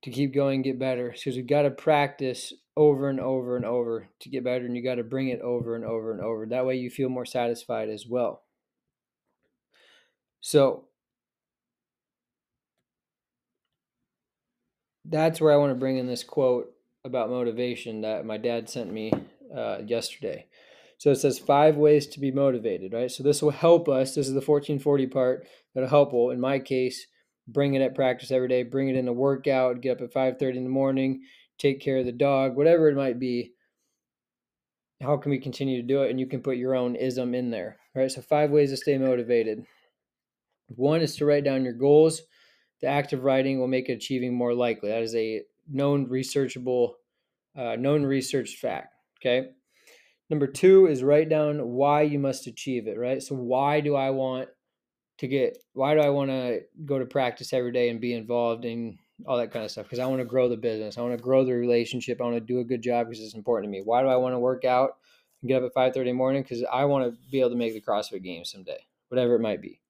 to 0.02 0.10
keep 0.10 0.34
going, 0.34 0.60
get 0.60 0.78
better? 0.78 1.12
Because 1.12 1.36
we 1.36 1.42
got 1.42 1.62
to 1.62 1.70
practice 1.70 2.52
over 2.76 3.08
and 3.08 3.20
over 3.20 3.56
and 3.56 3.64
over 3.64 4.06
to 4.20 4.28
get 4.28 4.44
better, 4.44 4.66
and 4.66 4.76
you 4.76 4.82
got 4.82 4.96
to 4.96 5.02
bring 5.02 5.28
it 5.28 5.40
over 5.40 5.76
and 5.76 5.84
over 5.84 6.12
and 6.12 6.20
over. 6.20 6.44
That 6.44 6.66
way, 6.66 6.76
you 6.76 6.90
feel 6.90 7.08
more 7.08 7.24
satisfied 7.24 7.88
as 7.88 8.06
well. 8.06 8.42
So, 10.42 10.88
that's 15.12 15.40
where 15.40 15.52
I 15.52 15.56
want 15.56 15.70
to 15.70 15.78
bring 15.78 15.98
in 15.98 16.06
this 16.06 16.24
quote 16.24 16.72
about 17.04 17.30
motivation 17.30 18.00
that 18.00 18.24
my 18.24 18.38
dad 18.38 18.68
sent 18.68 18.92
me 18.92 19.12
uh, 19.54 19.78
yesterday. 19.86 20.46
So 20.98 21.10
it 21.10 21.16
says 21.16 21.38
five 21.38 21.76
ways 21.76 22.06
to 22.08 22.20
be 22.20 22.30
motivated, 22.30 22.92
right? 22.92 23.10
So 23.10 23.22
this 23.22 23.42
will 23.42 23.50
help 23.50 23.88
us. 23.88 24.14
This 24.14 24.26
is 24.26 24.34
the 24.34 24.36
1440 24.36 25.06
part 25.08 25.46
that'll 25.74 25.88
help. 25.88 26.12
Well, 26.12 26.30
in 26.30 26.40
my 26.40 26.58
case, 26.58 27.06
bring 27.46 27.74
it 27.74 27.82
at 27.82 27.94
practice 27.94 28.30
every 28.30 28.48
day, 28.48 28.62
bring 28.62 28.88
it 28.88 28.96
in 28.96 29.04
the 29.04 29.12
workout, 29.12 29.80
get 29.80 30.00
up 30.00 30.02
at 30.02 30.12
5:30 30.12 30.56
in 30.56 30.64
the 30.64 30.70
morning, 30.70 31.22
take 31.58 31.80
care 31.80 31.98
of 31.98 32.06
the 32.06 32.12
dog, 32.12 32.56
whatever 32.56 32.88
it 32.88 32.96
might 32.96 33.18
be. 33.18 33.52
How 35.02 35.16
can 35.16 35.30
we 35.30 35.38
continue 35.38 35.82
to 35.82 35.86
do 35.86 36.02
it? 36.02 36.10
And 36.10 36.20
you 36.20 36.26
can 36.26 36.40
put 36.40 36.56
your 36.56 36.76
own 36.76 36.94
ism 36.94 37.34
in 37.34 37.50
there, 37.50 37.78
right? 37.94 38.10
So 38.10 38.22
five 38.22 38.50
ways 38.50 38.70
to 38.70 38.76
stay 38.76 38.96
motivated. 38.96 39.66
One 40.68 41.02
is 41.02 41.16
to 41.16 41.26
write 41.26 41.44
down 41.44 41.64
your 41.64 41.74
goals 41.74 42.22
the 42.82 42.88
act 42.88 43.12
of 43.12 43.24
writing 43.24 43.58
will 43.58 43.68
make 43.68 43.88
achieving 43.88 44.34
more 44.34 44.54
likely. 44.54 44.90
That 44.90 45.02
is 45.02 45.14
a 45.14 45.42
known 45.70 46.06
researchable, 46.08 46.94
uh, 47.56 47.76
known 47.76 48.04
research 48.04 48.56
fact. 48.56 48.94
Okay. 49.20 49.50
Number 50.28 50.46
two 50.46 50.86
is 50.86 51.02
write 51.02 51.28
down 51.28 51.68
why 51.68 52.02
you 52.02 52.18
must 52.18 52.46
achieve 52.46 52.86
it, 52.86 52.98
right? 52.98 53.22
So, 53.22 53.34
why 53.34 53.80
do 53.80 53.94
I 53.94 54.10
want 54.10 54.48
to 55.18 55.28
get, 55.28 55.58
why 55.74 55.94
do 55.94 56.00
I 56.00 56.08
want 56.08 56.30
to 56.30 56.62
go 56.84 56.98
to 56.98 57.06
practice 57.06 57.52
every 57.52 57.70
day 57.70 57.90
and 57.90 58.00
be 58.00 58.14
involved 58.14 58.64
in 58.64 58.98
all 59.26 59.36
that 59.36 59.52
kind 59.52 59.64
of 59.64 59.70
stuff 59.70 59.84
because 59.84 59.98
I 59.98 60.06
want 60.06 60.20
to 60.20 60.24
grow 60.24 60.48
the 60.48 60.56
business. 60.56 60.98
I 60.98 61.02
want 61.02 61.16
to 61.16 61.22
grow 61.22 61.44
the 61.44 61.52
relationship. 61.52 62.20
I 62.20 62.24
want 62.24 62.36
to 62.36 62.40
do 62.40 62.60
a 62.60 62.64
good 62.64 62.82
job 62.82 63.06
because 63.06 63.22
it's 63.22 63.34
important 63.34 63.72
to 63.72 63.78
me. 63.78 63.82
Why 63.84 64.02
do 64.02 64.08
I 64.08 64.16
want 64.16 64.34
to 64.34 64.38
work 64.38 64.64
out 64.64 64.96
and 65.40 65.48
get 65.48 65.62
up 65.62 65.70
at 65.70 65.74
5:30 65.74 66.00
in 66.00 66.06
the 66.06 66.12
morning? 66.14 66.42
Because 66.42 66.64
I 66.64 66.84
want 66.86 67.04
to 67.04 67.30
be 67.30 67.40
able 67.40 67.50
to 67.50 67.56
make 67.56 67.74
the 67.74 67.80
CrossFit 67.80 68.22
Games 68.22 68.50
someday, 68.50 68.86
whatever 69.08 69.34
it 69.34 69.40
might 69.40 69.60
be. 69.60 69.81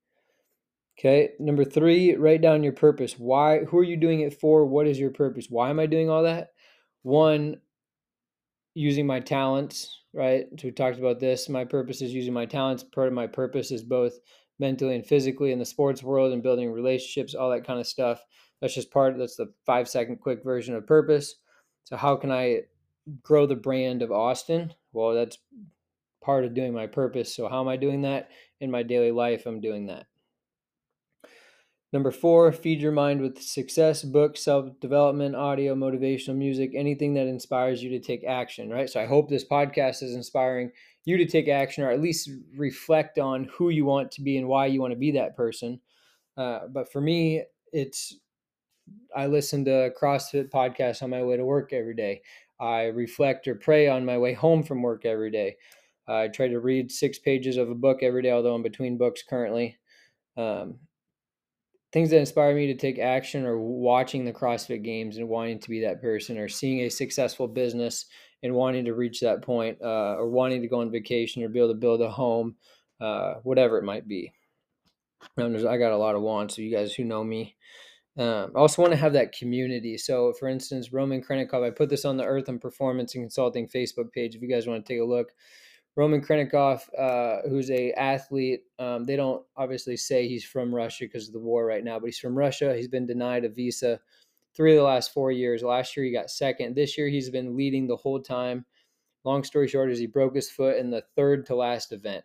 Okay, 0.98 1.30
number 1.40 1.64
three, 1.64 2.14
write 2.14 2.42
down 2.42 2.62
your 2.62 2.74
purpose. 2.74 3.14
Why? 3.18 3.64
Who 3.64 3.78
are 3.78 3.84
you 3.84 3.96
doing 3.96 4.20
it 4.20 4.38
for? 4.38 4.66
What 4.66 4.86
is 4.86 4.98
your 4.98 5.10
purpose? 5.10 5.46
Why 5.48 5.70
am 5.70 5.80
I 5.80 5.86
doing 5.86 6.10
all 6.10 6.22
that? 6.24 6.50
One, 7.02 7.56
using 8.74 9.06
my 9.06 9.20
talents. 9.20 10.00
Right. 10.14 10.44
So 10.58 10.68
we 10.68 10.72
talked 10.72 10.98
about 10.98 11.20
this. 11.20 11.48
My 11.48 11.64
purpose 11.64 12.02
is 12.02 12.12
using 12.12 12.34
my 12.34 12.44
talents. 12.44 12.84
Part 12.84 13.08
of 13.08 13.14
my 13.14 13.26
purpose 13.26 13.70
is 13.70 13.82
both 13.82 14.12
mentally 14.58 14.94
and 14.94 15.06
physically 15.06 15.52
in 15.52 15.58
the 15.58 15.64
sports 15.64 16.02
world 16.02 16.32
and 16.32 16.42
building 16.42 16.70
relationships, 16.70 17.34
all 17.34 17.50
that 17.50 17.66
kind 17.66 17.80
of 17.80 17.86
stuff. 17.86 18.22
That's 18.60 18.74
just 18.74 18.90
part. 18.90 19.16
That's 19.16 19.36
the 19.36 19.52
five 19.64 19.88
second 19.88 20.20
quick 20.20 20.44
version 20.44 20.74
of 20.74 20.86
purpose. 20.86 21.36
So 21.84 21.96
how 21.96 22.16
can 22.16 22.30
I 22.30 22.60
grow 23.22 23.46
the 23.46 23.56
brand 23.56 24.02
of 24.02 24.12
Austin? 24.12 24.72
Well, 24.92 25.14
that's 25.14 25.38
part 26.22 26.44
of 26.44 26.54
doing 26.54 26.74
my 26.74 26.86
purpose. 26.86 27.34
So 27.34 27.48
how 27.48 27.60
am 27.60 27.68
I 27.68 27.76
doing 27.76 28.02
that 28.02 28.28
in 28.60 28.70
my 28.70 28.82
daily 28.82 29.10
life? 29.10 29.46
I'm 29.46 29.60
doing 29.60 29.86
that. 29.86 30.06
Number 31.92 32.10
four, 32.10 32.50
feed 32.52 32.80
your 32.80 32.92
mind 32.92 33.20
with 33.20 33.40
success, 33.40 34.02
books, 34.02 34.42
self 34.42 34.80
development, 34.80 35.36
audio, 35.36 35.74
motivational 35.74 36.36
music, 36.36 36.72
anything 36.74 37.12
that 37.14 37.26
inspires 37.26 37.82
you 37.82 37.90
to 37.90 38.00
take 38.00 38.24
action, 38.24 38.70
right? 38.70 38.88
So 38.88 39.00
I 39.00 39.06
hope 39.06 39.28
this 39.28 39.44
podcast 39.44 40.02
is 40.02 40.14
inspiring 40.14 40.72
you 41.04 41.18
to 41.18 41.26
take 41.26 41.48
action 41.48 41.84
or 41.84 41.90
at 41.90 42.00
least 42.00 42.30
reflect 42.56 43.18
on 43.18 43.44
who 43.44 43.68
you 43.68 43.84
want 43.84 44.10
to 44.12 44.22
be 44.22 44.38
and 44.38 44.48
why 44.48 44.66
you 44.66 44.80
want 44.80 44.92
to 44.92 44.98
be 44.98 45.10
that 45.12 45.36
person. 45.36 45.80
Uh, 46.38 46.60
but 46.70 46.90
for 46.90 47.00
me, 47.00 47.42
it's 47.74 48.16
I 49.14 49.26
listen 49.26 49.64
to 49.66 49.92
CrossFit 50.00 50.50
podcasts 50.50 51.02
on 51.02 51.10
my 51.10 51.22
way 51.22 51.36
to 51.36 51.44
work 51.44 51.74
every 51.74 51.94
day. 51.94 52.22
I 52.58 52.84
reflect 52.84 53.46
or 53.48 53.54
pray 53.54 53.88
on 53.88 54.04
my 54.04 54.16
way 54.16 54.32
home 54.32 54.62
from 54.62 54.82
work 54.82 55.04
every 55.04 55.30
day. 55.30 55.56
I 56.08 56.28
try 56.28 56.48
to 56.48 56.58
read 56.58 56.90
six 56.90 57.18
pages 57.18 57.58
of 57.58 57.70
a 57.70 57.74
book 57.74 58.02
every 58.02 58.22
day, 58.22 58.30
although 58.30 58.54
I'm 58.54 58.62
between 58.62 58.98
books 58.98 59.22
currently. 59.22 59.76
Um, 60.36 60.78
things 61.92 62.10
that 62.10 62.18
inspire 62.18 62.54
me 62.54 62.66
to 62.68 62.74
take 62.74 62.98
action 62.98 63.44
are 63.44 63.58
watching 63.58 64.24
the 64.24 64.32
CrossFit 64.32 64.82
games 64.82 65.18
and 65.18 65.28
wanting 65.28 65.58
to 65.60 65.70
be 65.70 65.80
that 65.80 66.00
person, 66.00 66.38
or 66.38 66.48
seeing 66.48 66.80
a 66.80 66.88
successful 66.88 67.48
business 67.48 68.06
and 68.42 68.54
wanting 68.54 68.84
to 68.84 68.94
reach 68.94 69.20
that 69.20 69.42
point, 69.42 69.78
uh, 69.82 70.16
or 70.16 70.28
wanting 70.28 70.62
to 70.62 70.68
go 70.68 70.80
on 70.80 70.90
vacation 70.90 71.42
or 71.42 71.48
be 71.48 71.58
able 71.58 71.68
to 71.68 71.74
build 71.74 72.00
a 72.00 72.10
home, 72.10 72.56
uh, 73.00 73.34
whatever 73.42 73.78
it 73.78 73.84
might 73.84 74.08
be. 74.08 74.32
I 75.38 75.76
got 75.76 75.92
a 75.92 75.96
lot 75.96 76.16
of 76.16 76.22
wants, 76.22 76.56
so 76.56 76.62
you 76.62 76.74
guys 76.74 76.94
who 76.94 77.04
know 77.04 77.22
me 77.22 77.56
um, 78.18 78.52
I 78.54 78.58
also 78.58 78.82
want 78.82 78.92
to 78.92 78.98
have 78.98 79.14
that 79.14 79.32
community. 79.32 79.96
So, 79.96 80.34
for 80.38 80.48
instance, 80.48 80.92
Roman 80.92 81.22
Khrennikov, 81.22 81.66
I 81.66 81.70
put 81.70 81.88
this 81.88 82.04
on 82.04 82.16
the 82.16 82.24
Errthum 82.24 82.60
Performance 82.60 83.14
and 83.14 83.24
Consulting 83.24 83.68
Facebook 83.68 84.12
page. 84.12 84.34
If 84.34 84.42
you 84.42 84.48
guys 84.48 84.66
want 84.66 84.84
to 84.84 84.92
take 84.92 85.00
a 85.00 85.04
look, 85.04 85.32
Roman 85.94 86.22
Khrennikov, 86.22 86.82
uh, 86.98 87.48
who's 87.48 87.70
a 87.70 87.92
athlete, 87.92 88.62
um, 88.78 89.04
they 89.04 89.16
don't 89.16 89.44
obviously 89.56 89.96
say 89.96 90.26
he's 90.26 90.44
from 90.44 90.74
Russia 90.74 91.04
because 91.04 91.28
of 91.28 91.34
the 91.34 91.40
war 91.40 91.66
right 91.66 91.84
now, 91.84 91.98
but 91.98 92.06
he's 92.06 92.18
from 92.18 92.36
Russia. 92.36 92.74
He's 92.74 92.88
been 92.88 93.06
denied 93.06 93.44
a 93.44 93.50
visa 93.50 94.00
three 94.56 94.72
of 94.72 94.78
the 94.78 94.84
last 94.84 95.12
four 95.12 95.32
years. 95.32 95.62
Last 95.62 95.96
year 95.96 96.06
he 96.06 96.12
got 96.12 96.30
second. 96.30 96.74
This 96.74 96.96
year 96.96 97.08
he's 97.08 97.28
been 97.28 97.56
leading 97.56 97.86
the 97.86 97.96
whole 97.96 98.20
time. 98.20 98.64
Long 99.24 99.44
story 99.44 99.68
short 99.68 99.90
is 99.90 99.98
he 99.98 100.06
broke 100.06 100.34
his 100.34 100.50
foot 100.50 100.78
in 100.78 100.90
the 100.90 101.04
third 101.14 101.46
to 101.46 101.54
last 101.54 101.92
event. 101.92 102.24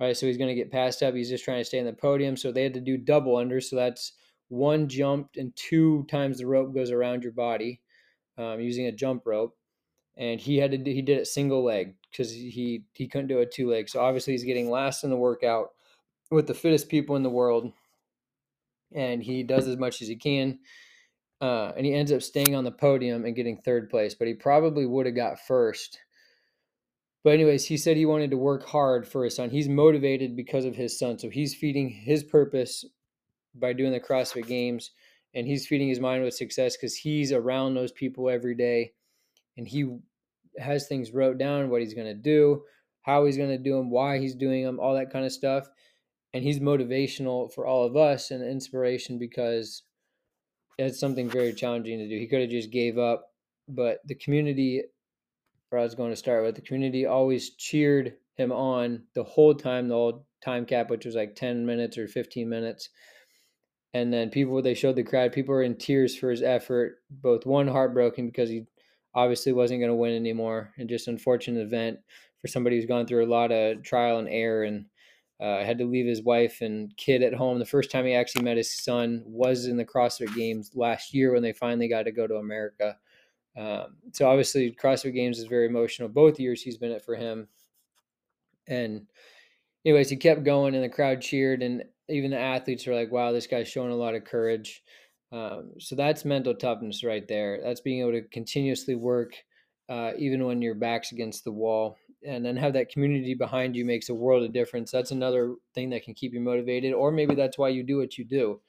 Right, 0.00 0.16
so 0.16 0.26
he's 0.26 0.38
going 0.38 0.48
to 0.48 0.54
get 0.54 0.72
passed 0.72 1.02
up. 1.02 1.14
He's 1.14 1.28
just 1.28 1.44
trying 1.44 1.60
to 1.60 1.64
stay 1.64 1.78
in 1.78 1.84
the 1.84 1.92
podium. 1.92 2.34
So 2.34 2.50
they 2.50 2.62
had 2.62 2.72
to 2.72 2.80
do 2.80 2.96
double 2.96 3.36
under. 3.36 3.60
So 3.60 3.76
that's 3.76 4.14
one 4.48 4.88
jumped 4.88 5.36
and 5.36 5.54
two 5.56 6.06
times 6.10 6.38
the 6.38 6.46
rope 6.46 6.74
goes 6.74 6.90
around 6.90 7.22
your 7.22 7.32
body 7.32 7.80
um, 8.38 8.60
using 8.60 8.86
a 8.86 8.92
jump 8.92 9.22
rope 9.26 9.56
and 10.20 10.38
he 10.38 10.58
had 10.58 10.70
to 10.70 10.78
do, 10.78 10.92
he 10.92 11.00
did 11.00 11.18
it 11.18 11.26
single 11.26 11.64
leg 11.64 11.94
because 12.10 12.30
he 12.30 12.84
he 12.92 13.08
couldn't 13.08 13.26
do 13.26 13.40
a 13.40 13.46
two 13.46 13.68
leg 13.68 13.88
so 13.88 14.00
obviously 14.00 14.34
he's 14.34 14.44
getting 14.44 14.70
last 14.70 15.02
in 15.02 15.10
the 15.10 15.16
workout 15.16 15.70
with 16.30 16.46
the 16.46 16.54
fittest 16.54 16.88
people 16.88 17.16
in 17.16 17.24
the 17.24 17.30
world 17.30 17.72
and 18.94 19.22
he 19.22 19.42
does 19.42 19.66
as 19.66 19.76
much 19.76 20.00
as 20.02 20.08
he 20.08 20.16
can 20.16 20.58
uh, 21.40 21.72
and 21.74 21.86
he 21.86 21.94
ends 21.94 22.12
up 22.12 22.22
staying 22.22 22.54
on 22.54 22.64
the 22.64 22.70
podium 22.70 23.24
and 23.24 23.34
getting 23.34 23.56
third 23.56 23.88
place 23.88 24.14
but 24.14 24.28
he 24.28 24.34
probably 24.34 24.86
would 24.86 25.06
have 25.06 25.16
got 25.16 25.40
first. 25.40 25.98
But 27.24 27.34
anyways 27.34 27.64
he 27.64 27.76
said 27.76 27.96
he 27.96 28.06
wanted 28.06 28.30
to 28.30 28.36
work 28.36 28.66
hard 28.66 29.08
for 29.08 29.24
his 29.24 29.36
son. 29.36 29.50
He's 29.50 29.68
motivated 29.68 30.36
because 30.36 30.64
of 30.66 30.76
his 30.76 30.98
son 30.98 31.18
so 31.18 31.30
he's 31.30 31.54
feeding 31.54 31.88
his 31.88 32.22
purpose 32.22 32.84
by 33.54 33.72
doing 33.72 33.92
the 33.92 34.00
CrossFit 34.00 34.46
Games, 34.46 34.92
and 35.34 35.46
he's 35.46 35.66
feeding 35.66 35.88
his 35.88 36.00
mind 36.00 36.22
with 36.22 36.34
success 36.34 36.76
because 36.76 36.96
he's 36.96 37.32
around 37.32 37.74
those 37.74 37.92
people 37.92 38.30
every 38.30 38.54
day, 38.54 38.92
and 39.56 39.66
he 39.66 39.98
has 40.60 40.86
things 40.86 41.12
wrote 41.12 41.38
down 41.38 41.70
what 41.70 41.80
he's 41.80 41.94
going 41.94 42.06
to 42.06 42.14
do, 42.14 42.62
how 43.02 43.24
he's 43.24 43.36
going 43.36 43.50
to 43.50 43.58
do 43.58 43.76
them, 43.76 43.90
why 43.90 44.18
he's 44.18 44.34
doing 44.34 44.64
them, 44.64 44.78
all 44.80 44.94
that 44.94 45.12
kind 45.12 45.24
of 45.24 45.32
stuff, 45.32 45.68
and 46.32 46.44
he's 46.44 46.60
motivational 46.60 47.52
for 47.52 47.66
all 47.66 47.84
of 47.84 47.96
us 47.96 48.30
and 48.30 48.42
inspiration 48.42 49.18
because 49.18 49.82
it's 50.78 51.00
something 51.00 51.28
very 51.28 51.52
challenging 51.52 51.98
to 51.98 52.08
do. 52.08 52.18
He 52.18 52.26
could 52.26 52.40
have 52.40 52.50
just 52.50 52.70
gave 52.70 52.98
up, 52.98 53.32
but 53.68 53.98
the 54.06 54.14
community, 54.14 54.82
where 55.68 55.80
I 55.80 55.84
was 55.84 55.94
going 55.94 56.10
to 56.10 56.16
start 56.16 56.44
with, 56.44 56.54
the 56.54 56.62
community 56.62 57.06
always 57.06 57.50
cheered 57.56 58.14
him 58.36 58.52
on 58.52 59.04
the 59.14 59.24
whole 59.24 59.54
time, 59.54 59.88
the 59.88 59.94
whole 59.94 60.26
time 60.42 60.64
cap, 60.64 60.90
which 60.90 61.04
was 61.04 61.14
like 61.14 61.34
10 61.34 61.66
minutes 61.66 61.98
or 61.98 62.08
15 62.08 62.48
minutes 62.48 62.88
and 63.92 64.12
then 64.12 64.30
people 64.30 64.62
they 64.62 64.74
showed 64.74 64.96
the 64.96 65.02
crowd 65.02 65.32
people 65.32 65.54
were 65.54 65.62
in 65.62 65.76
tears 65.76 66.16
for 66.16 66.30
his 66.30 66.42
effort 66.42 66.98
both 67.10 67.46
one 67.46 67.68
heartbroken 67.68 68.26
because 68.26 68.48
he 68.48 68.66
obviously 69.14 69.52
wasn't 69.52 69.80
going 69.80 69.90
to 69.90 69.94
win 69.94 70.14
anymore 70.14 70.72
and 70.78 70.88
just 70.88 71.08
unfortunate 71.08 71.60
event 71.60 71.98
for 72.40 72.48
somebody 72.48 72.76
who's 72.76 72.86
gone 72.86 73.06
through 73.06 73.24
a 73.24 73.28
lot 73.28 73.52
of 73.52 73.82
trial 73.82 74.18
and 74.18 74.28
error 74.28 74.64
and 74.64 74.86
uh, 75.40 75.64
had 75.64 75.78
to 75.78 75.84
leave 75.84 76.06
his 76.06 76.22
wife 76.22 76.60
and 76.60 76.94
kid 76.96 77.22
at 77.22 77.34
home. 77.34 77.58
The 77.58 77.64
first 77.64 77.90
time 77.90 78.04
he 78.04 78.14
actually 78.14 78.44
met 78.44 78.56
his 78.56 78.72
son 78.72 79.22
was 79.26 79.66
in 79.66 79.76
the 79.76 79.84
crossfit 79.84 80.34
games 80.34 80.72
last 80.74 81.14
year 81.14 81.32
when 81.32 81.42
they 81.42 81.52
finally 81.52 81.88
got 81.88 82.02
to 82.02 82.12
go 82.12 82.26
to 82.26 82.36
america. 82.36 82.96
Um, 83.56 83.96
so 84.12 84.28
obviously 84.28 84.76
crossfit 84.80 85.14
games 85.14 85.38
is 85.38 85.46
very 85.46 85.66
emotional. 85.66 86.08
Both 86.08 86.38
years 86.38 86.62
he's 86.62 86.78
been 86.78 86.92
it 86.92 87.04
for 87.04 87.16
him. 87.16 87.48
And 88.68 89.06
anyways 89.84 90.10
he 90.10 90.16
kept 90.16 90.44
going 90.44 90.74
and 90.74 90.84
the 90.84 90.88
crowd 90.88 91.20
cheered 91.20 91.62
and 91.62 91.84
even 92.08 92.30
the 92.30 92.38
athletes 92.38 92.86
were 92.86 92.94
like, 92.94 93.10
wow, 93.10 93.32
this 93.32 93.46
guy's 93.46 93.68
showing 93.68 93.92
a 93.92 93.96
lot 93.96 94.14
of 94.14 94.24
courage. 94.24 94.82
Um, 95.32 95.72
so 95.78 95.94
that's 95.94 96.24
mental 96.24 96.54
toughness 96.54 97.04
right 97.04 97.26
there. 97.28 97.60
That's 97.62 97.80
being 97.80 98.00
able 98.00 98.12
to 98.12 98.22
continuously 98.22 98.96
work, 98.96 99.34
uh, 99.88 100.12
even 100.18 100.44
when 100.44 100.60
your 100.60 100.74
back's 100.74 101.12
against 101.12 101.44
the 101.44 101.52
wall, 101.52 101.96
and 102.26 102.44
then 102.44 102.56
have 102.56 102.72
that 102.72 102.90
community 102.90 103.34
behind 103.34 103.76
you 103.76 103.84
makes 103.84 104.08
a 104.08 104.14
world 104.14 104.42
of 104.42 104.52
difference. 104.52 104.90
That's 104.90 105.12
another 105.12 105.54
thing 105.74 105.90
that 105.90 106.02
can 106.02 106.14
keep 106.14 106.32
you 106.32 106.40
motivated, 106.40 106.92
or 106.92 107.12
maybe 107.12 107.34
that's 107.34 107.58
why 107.58 107.68
you 107.68 107.82
do 107.82 107.98
what 107.98 108.18
you 108.18 108.24
do. 108.24 108.60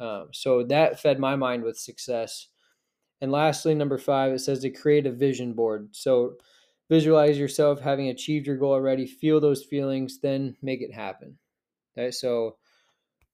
Um, 0.00 0.28
so 0.32 0.62
that 0.64 1.00
fed 1.00 1.18
my 1.18 1.36
mind 1.36 1.62
with 1.62 1.78
success. 1.78 2.48
And 3.20 3.32
lastly, 3.32 3.74
number 3.74 3.98
five, 3.98 4.32
it 4.32 4.40
says 4.40 4.60
to 4.60 4.70
create 4.70 5.06
a 5.06 5.12
vision 5.12 5.54
board. 5.54 5.88
So 5.92 6.34
visualize 6.90 7.38
yourself 7.38 7.80
having 7.80 8.08
achieved 8.08 8.46
your 8.46 8.56
goal 8.56 8.72
already, 8.72 9.06
feel 9.06 9.40
those 9.40 9.64
feelings, 9.64 10.20
then 10.20 10.56
make 10.62 10.82
it 10.82 10.92
happen. 10.92 11.38
Okay, 11.96 12.10
so 12.10 12.56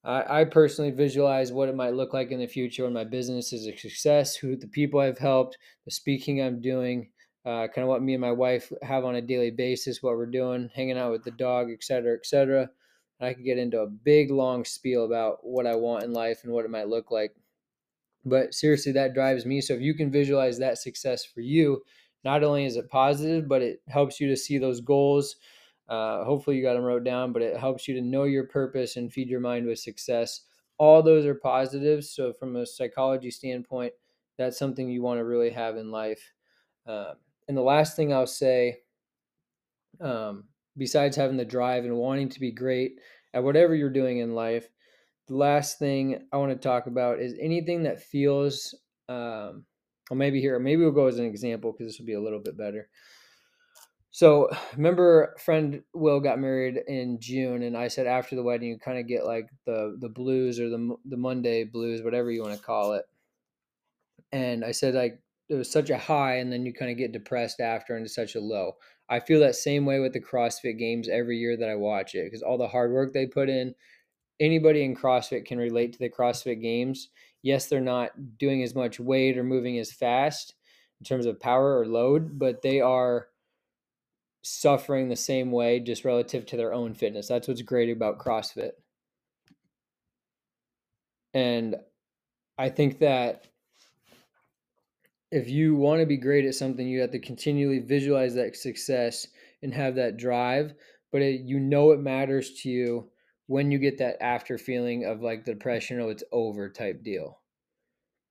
I, 0.04 0.40
I 0.40 0.44
personally 0.44 0.90
visualize 0.90 1.52
what 1.52 1.68
it 1.68 1.76
might 1.76 1.94
look 1.94 2.12
like 2.12 2.30
in 2.30 2.40
the 2.40 2.46
future 2.46 2.84
when 2.84 2.92
my 2.92 3.04
business 3.04 3.52
is 3.52 3.66
a 3.66 3.76
success, 3.76 4.34
who 4.34 4.56
the 4.56 4.66
people 4.66 5.00
I've 5.00 5.18
helped, 5.18 5.58
the 5.84 5.90
speaking 5.90 6.42
I'm 6.42 6.60
doing, 6.60 7.10
uh, 7.44 7.68
kind 7.68 7.84
of 7.84 7.88
what 7.88 8.02
me 8.02 8.14
and 8.14 8.20
my 8.20 8.32
wife 8.32 8.72
have 8.82 9.04
on 9.04 9.16
a 9.16 9.22
daily 9.22 9.50
basis, 9.50 10.02
what 10.02 10.16
we're 10.16 10.26
doing, 10.26 10.70
hanging 10.74 10.98
out 10.98 11.12
with 11.12 11.24
the 11.24 11.30
dog, 11.32 11.70
et 11.70 11.82
cetera, 11.82 12.14
et 12.14 12.26
cetera. 12.26 12.68
I 13.20 13.34
could 13.34 13.44
get 13.44 13.58
into 13.58 13.80
a 13.80 13.86
big 13.86 14.30
long 14.30 14.64
spiel 14.64 15.04
about 15.04 15.38
what 15.42 15.66
I 15.66 15.76
want 15.76 16.02
in 16.02 16.12
life 16.12 16.40
and 16.42 16.52
what 16.52 16.64
it 16.64 16.70
might 16.70 16.88
look 16.88 17.10
like. 17.12 17.32
But 18.24 18.54
seriously, 18.54 18.92
that 18.92 19.14
drives 19.14 19.46
me. 19.46 19.60
So 19.60 19.74
if 19.74 19.80
you 19.80 19.94
can 19.94 20.10
visualize 20.10 20.58
that 20.58 20.78
success 20.78 21.24
for 21.24 21.40
you, 21.40 21.82
not 22.24 22.42
only 22.42 22.64
is 22.64 22.76
it 22.76 22.88
positive, 22.88 23.48
but 23.48 23.62
it 23.62 23.80
helps 23.88 24.20
you 24.20 24.28
to 24.28 24.36
see 24.36 24.58
those 24.58 24.80
goals 24.80 25.36
uh, 25.92 26.24
hopefully, 26.24 26.56
you 26.56 26.62
got 26.62 26.72
them 26.72 26.84
wrote 26.84 27.04
down, 27.04 27.34
but 27.34 27.42
it 27.42 27.54
helps 27.54 27.86
you 27.86 27.94
to 27.94 28.00
know 28.00 28.24
your 28.24 28.44
purpose 28.44 28.96
and 28.96 29.12
feed 29.12 29.28
your 29.28 29.40
mind 29.40 29.66
with 29.66 29.78
success. 29.78 30.40
All 30.78 31.02
those 31.02 31.26
are 31.26 31.34
positives. 31.34 32.08
So, 32.08 32.32
from 32.32 32.56
a 32.56 32.64
psychology 32.64 33.30
standpoint, 33.30 33.92
that's 34.38 34.58
something 34.58 34.88
you 34.88 35.02
want 35.02 35.18
to 35.18 35.24
really 35.26 35.50
have 35.50 35.76
in 35.76 35.90
life. 35.90 36.32
Uh, 36.86 37.12
and 37.46 37.54
the 37.54 37.62
last 37.62 37.94
thing 37.94 38.10
I'll 38.10 38.26
say, 38.26 38.78
um, 40.00 40.44
besides 40.78 41.14
having 41.14 41.36
the 41.36 41.44
drive 41.44 41.84
and 41.84 41.94
wanting 41.94 42.30
to 42.30 42.40
be 42.40 42.52
great 42.52 42.98
at 43.34 43.44
whatever 43.44 43.74
you're 43.74 43.90
doing 43.90 44.16
in 44.16 44.34
life, 44.34 44.66
the 45.28 45.36
last 45.36 45.78
thing 45.78 46.26
I 46.32 46.38
want 46.38 46.52
to 46.52 46.68
talk 46.68 46.86
about 46.86 47.20
is 47.20 47.34
anything 47.38 47.82
that 47.82 48.02
feels, 48.02 48.74
um, 49.10 49.66
well, 50.08 50.16
maybe 50.16 50.40
here, 50.40 50.58
maybe 50.58 50.80
we'll 50.80 50.92
go 50.92 51.06
as 51.06 51.18
an 51.18 51.26
example 51.26 51.70
because 51.70 51.92
this 51.92 51.98
will 51.98 52.06
be 52.06 52.14
a 52.14 52.22
little 52.22 52.40
bit 52.40 52.56
better. 52.56 52.88
So 54.12 54.48
remember, 54.76 55.34
friend 55.38 55.82
Will 55.94 56.20
got 56.20 56.38
married 56.38 56.78
in 56.86 57.18
June, 57.20 57.62
and 57.64 57.76
I 57.76 57.88
said 57.88 58.06
after 58.06 58.36
the 58.36 58.42
wedding 58.44 58.68
you 58.68 58.78
kind 58.78 58.98
of 58.98 59.08
get 59.08 59.26
like 59.26 59.48
the 59.66 59.96
the 60.00 60.08
blues 60.08 60.60
or 60.60 60.68
the 60.70 60.96
the 61.04 61.16
Monday 61.16 61.64
blues, 61.64 62.02
whatever 62.02 62.30
you 62.30 62.42
want 62.42 62.56
to 62.58 62.64
call 62.64 62.92
it. 62.94 63.06
and 64.32 64.64
I 64.64 64.72
said 64.72 64.94
like 64.94 65.20
it 65.48 65.54
was 65.54 65.70
such 65.70 65.90
a 65.90 65.98
high, 65.98 66.36
and 66.36 66.52
then 66.52 66.64
you 66.64 66.72
kind 66.72 66.90
of 66.90 66.96
get 66.96 67.12
depressed 67.12 67.60
after, 67.60 67.94
and 67.96 68.04
it's 68.06 68.14
such 68.14 68.34
a 68.36 68.40
low. 68.40 68.72
I 69.08 69.20
feel 69.20 69.40
that 69.40 69.56
same 69.56 69.84
way 69.84 69.98
with 70.00 70.12
the 70.14 70.20
CrossFit 70.20 70.78
Games 70.78 71.08
every 71.08 71.36
year 71.36 71.56
that 71.58 71.68
I 71.68 71.74
watch 71.74 72.14
it 72.14 72.24
because 72.24 72.42
all 72.42 72.56
the 72.56 72.68
hard 72.68 72.92
work 72.92 73.12
they 73.12 73.26
put 73.26 73.48
in. 73.50 73.74
Anybody 74.40 74.84
in 74.84 74.96
CrossFit 74.96 75.46
can 75.46 75.58
relate 75.58 75.92
to 75.94 75.98
the 76.00 76.10
CrossFit 76.10 76.62
Games. 76.62 77.10
Yes, 77.42 77.66
they're 77.68 77.80
not 77.80 78.38
doing 78.38 78.62
as 78.62 78.74
much 78.74 79.00
weight 79.00 79.38
or 79.38 79.44
moving 79.44 79.78
as 79.78 79.92
fast 79.92 80.54
in 81.00 81.04
terms 81.06 81.26
of 81.26 81.40
power 81.40 81.78
or 81.80 81.86
load, 81.86 82.38
but 82.38 82.62
they 82.62 82.80
are 82.80 83.28
suffering 84.42 85.08
the 85.08 85.16
same 85.16 85.50
way 85.50 85.80
just 85.80 86.04
relative 86.04 86.44
to 86.46 86.56
their 86.56 86.72
own 86.72 86.94
fitness. 86.94 87.28
That's 87.28 87.48
what's 87.48 87.62
great 87.62 87.90
about 87.90 88.18
CrossFit. 88.18 88.72
And 91.34 91.76
I 92.58 92.68
think 92.68 92.98
that 92.98 93.46
if 95.30 95.48
you 95.48 95.74
want 95.74 96.00
to 96.00 96.06
be 96.06 96.18
great 96.18 96.44
at 96.44 96.54
something, 96.54 96.86
you 96.86 97.00
have 97.00 97.12
to 97.12 97.18
continually 97.18 97.78
visualize 97.78 98.34
that 98.34 98.54
success 98.54 99.26
and 99.62 99.72
have 99.72 99.94
that 99.94 100.18
drive. 100.18 100.74
But 101.10 101.22
it, 101.22 101.40
you 101.42 101.58
know 101.58 101.92
it 101.92 102.00
matters 102.00 102.60
to 102.62 102.68
you 102.68 103.08
when 103.46 103.70
you 103.70 103.78
get 103.78 103.98
that 103.98 104.22
after 104.22 104.58
feeling 104.58 105.04
of 105.04 105.22
like 105.22 105.44
the 105.44 105.54
depression, 105.54 106.00
oh, 106.00 106.08
it's 106.08 106.24
over 106.32 106.68
type 106.68 107.02
deal. 107.02 107.38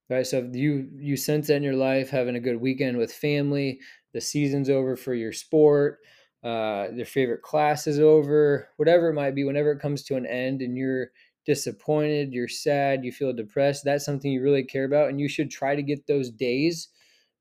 Right. 0.09 0.27
So 0.27 0.39
if 0.39 0.55
you 0.55 0.89
you 0.97 1.15
sense 1.15 1.47
that 1.47 1.55
in 1.55 1.63
your 1.63 1.75
life, 1.75 2.09
having 2.09 2.35
a 2.35 2.39
good 2.41 2.59
weekend 2.59 2.97
with 2.97 3.13
family, 3.13 3.79
the 4.13 4.21
season's 4.21 4.69
over 4.69 4.95
for 4.95 5.13
your 5.13 5.33
sport, 5.33 5.99
uh, 6.43 6.87
their 6.95 7.05
favorite 7.05 7.41
class 7.41 7.87
is 7.87 7.99
over, 7.99 8.69
whatever 8.77 9.09
it 9.09 9.13
might 9.13 9.35
be, 9.35 9.43
whenever 9.43 9.71
it 9.71 9.79
comes 9.79 10.03
to 10.03 10.15
an 10.15 10.25
end 10.25 10.61
and 10.61 10.77
you're 10.77 11.11
disappointed, 11.45 12.33
you're 12.33 12.47
sad, 12.47 13.03
you 13.03 13.11
feel 13.11 13.33
depressed, 13.33 13.83
that's 13.83 14.05
something 14.05 14.31
you 14.31 14.41
really 14.41 14.63
care 14.63 14.85
about. 14.85 15.09
And 15.09 15.19
you 15.19 15.29
should 15.29 15.51
try 15.51 15.75
to 15.75 15.83
get 15.83 16.07
those 16.07 16.29
days 16.31 16.89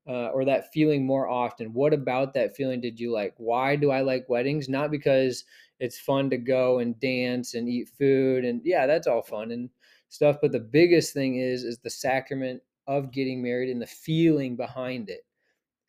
uh, 0.07 0.29
or 0.29 0.45
that 0.45 0.71
feeling 0.73 1.05
more 1.05 1.29
often. 1.29 1.73
What 1.73 1.93
about 1.93 2.33
that 2.33 2.55
feeling 2.55 2.81
did 2.81 2.99
you 2.99 3.11
like? 3.11 3.33
Why 3.37 3.75
do 3.75 3.91
I 3.91 4.01
like 4.01 4.29
weddings? 4.29 4.67
Not 4.67 4.91
because 4.91 5.43
it's 5.79 5.99
fun 5.99 6.29
to 6.31 6.37
go 6.37 6.79
and 6.79 6.99
dance 6.99 7.53
and 7.53 7.69
eat 7.69 7.89
food. 7.89 8.45
And 8.45 8.61
yeah, 8.63 8.87
that's 8.87 9.07
all 9.07 9.21
fun 9.21 9.51
and 9.51 9.69
stuff. 10.09 10.37
But 10.41 10.51
the 10.51 10.59
biggest 10.59 11.13
thing 11.13 11.37
is, 11.37 11.63
is 11.63 11.79
the 11.79 11.89
sacrament 11.89 12.61
of 12.87 13.11
getting 13.11 13.41
married 13.41 13.69
and 13.69 13.81
the 13.81 13.87
feeling 13.87 14.55
behind 14.55 15.09
it. 15.09 15.21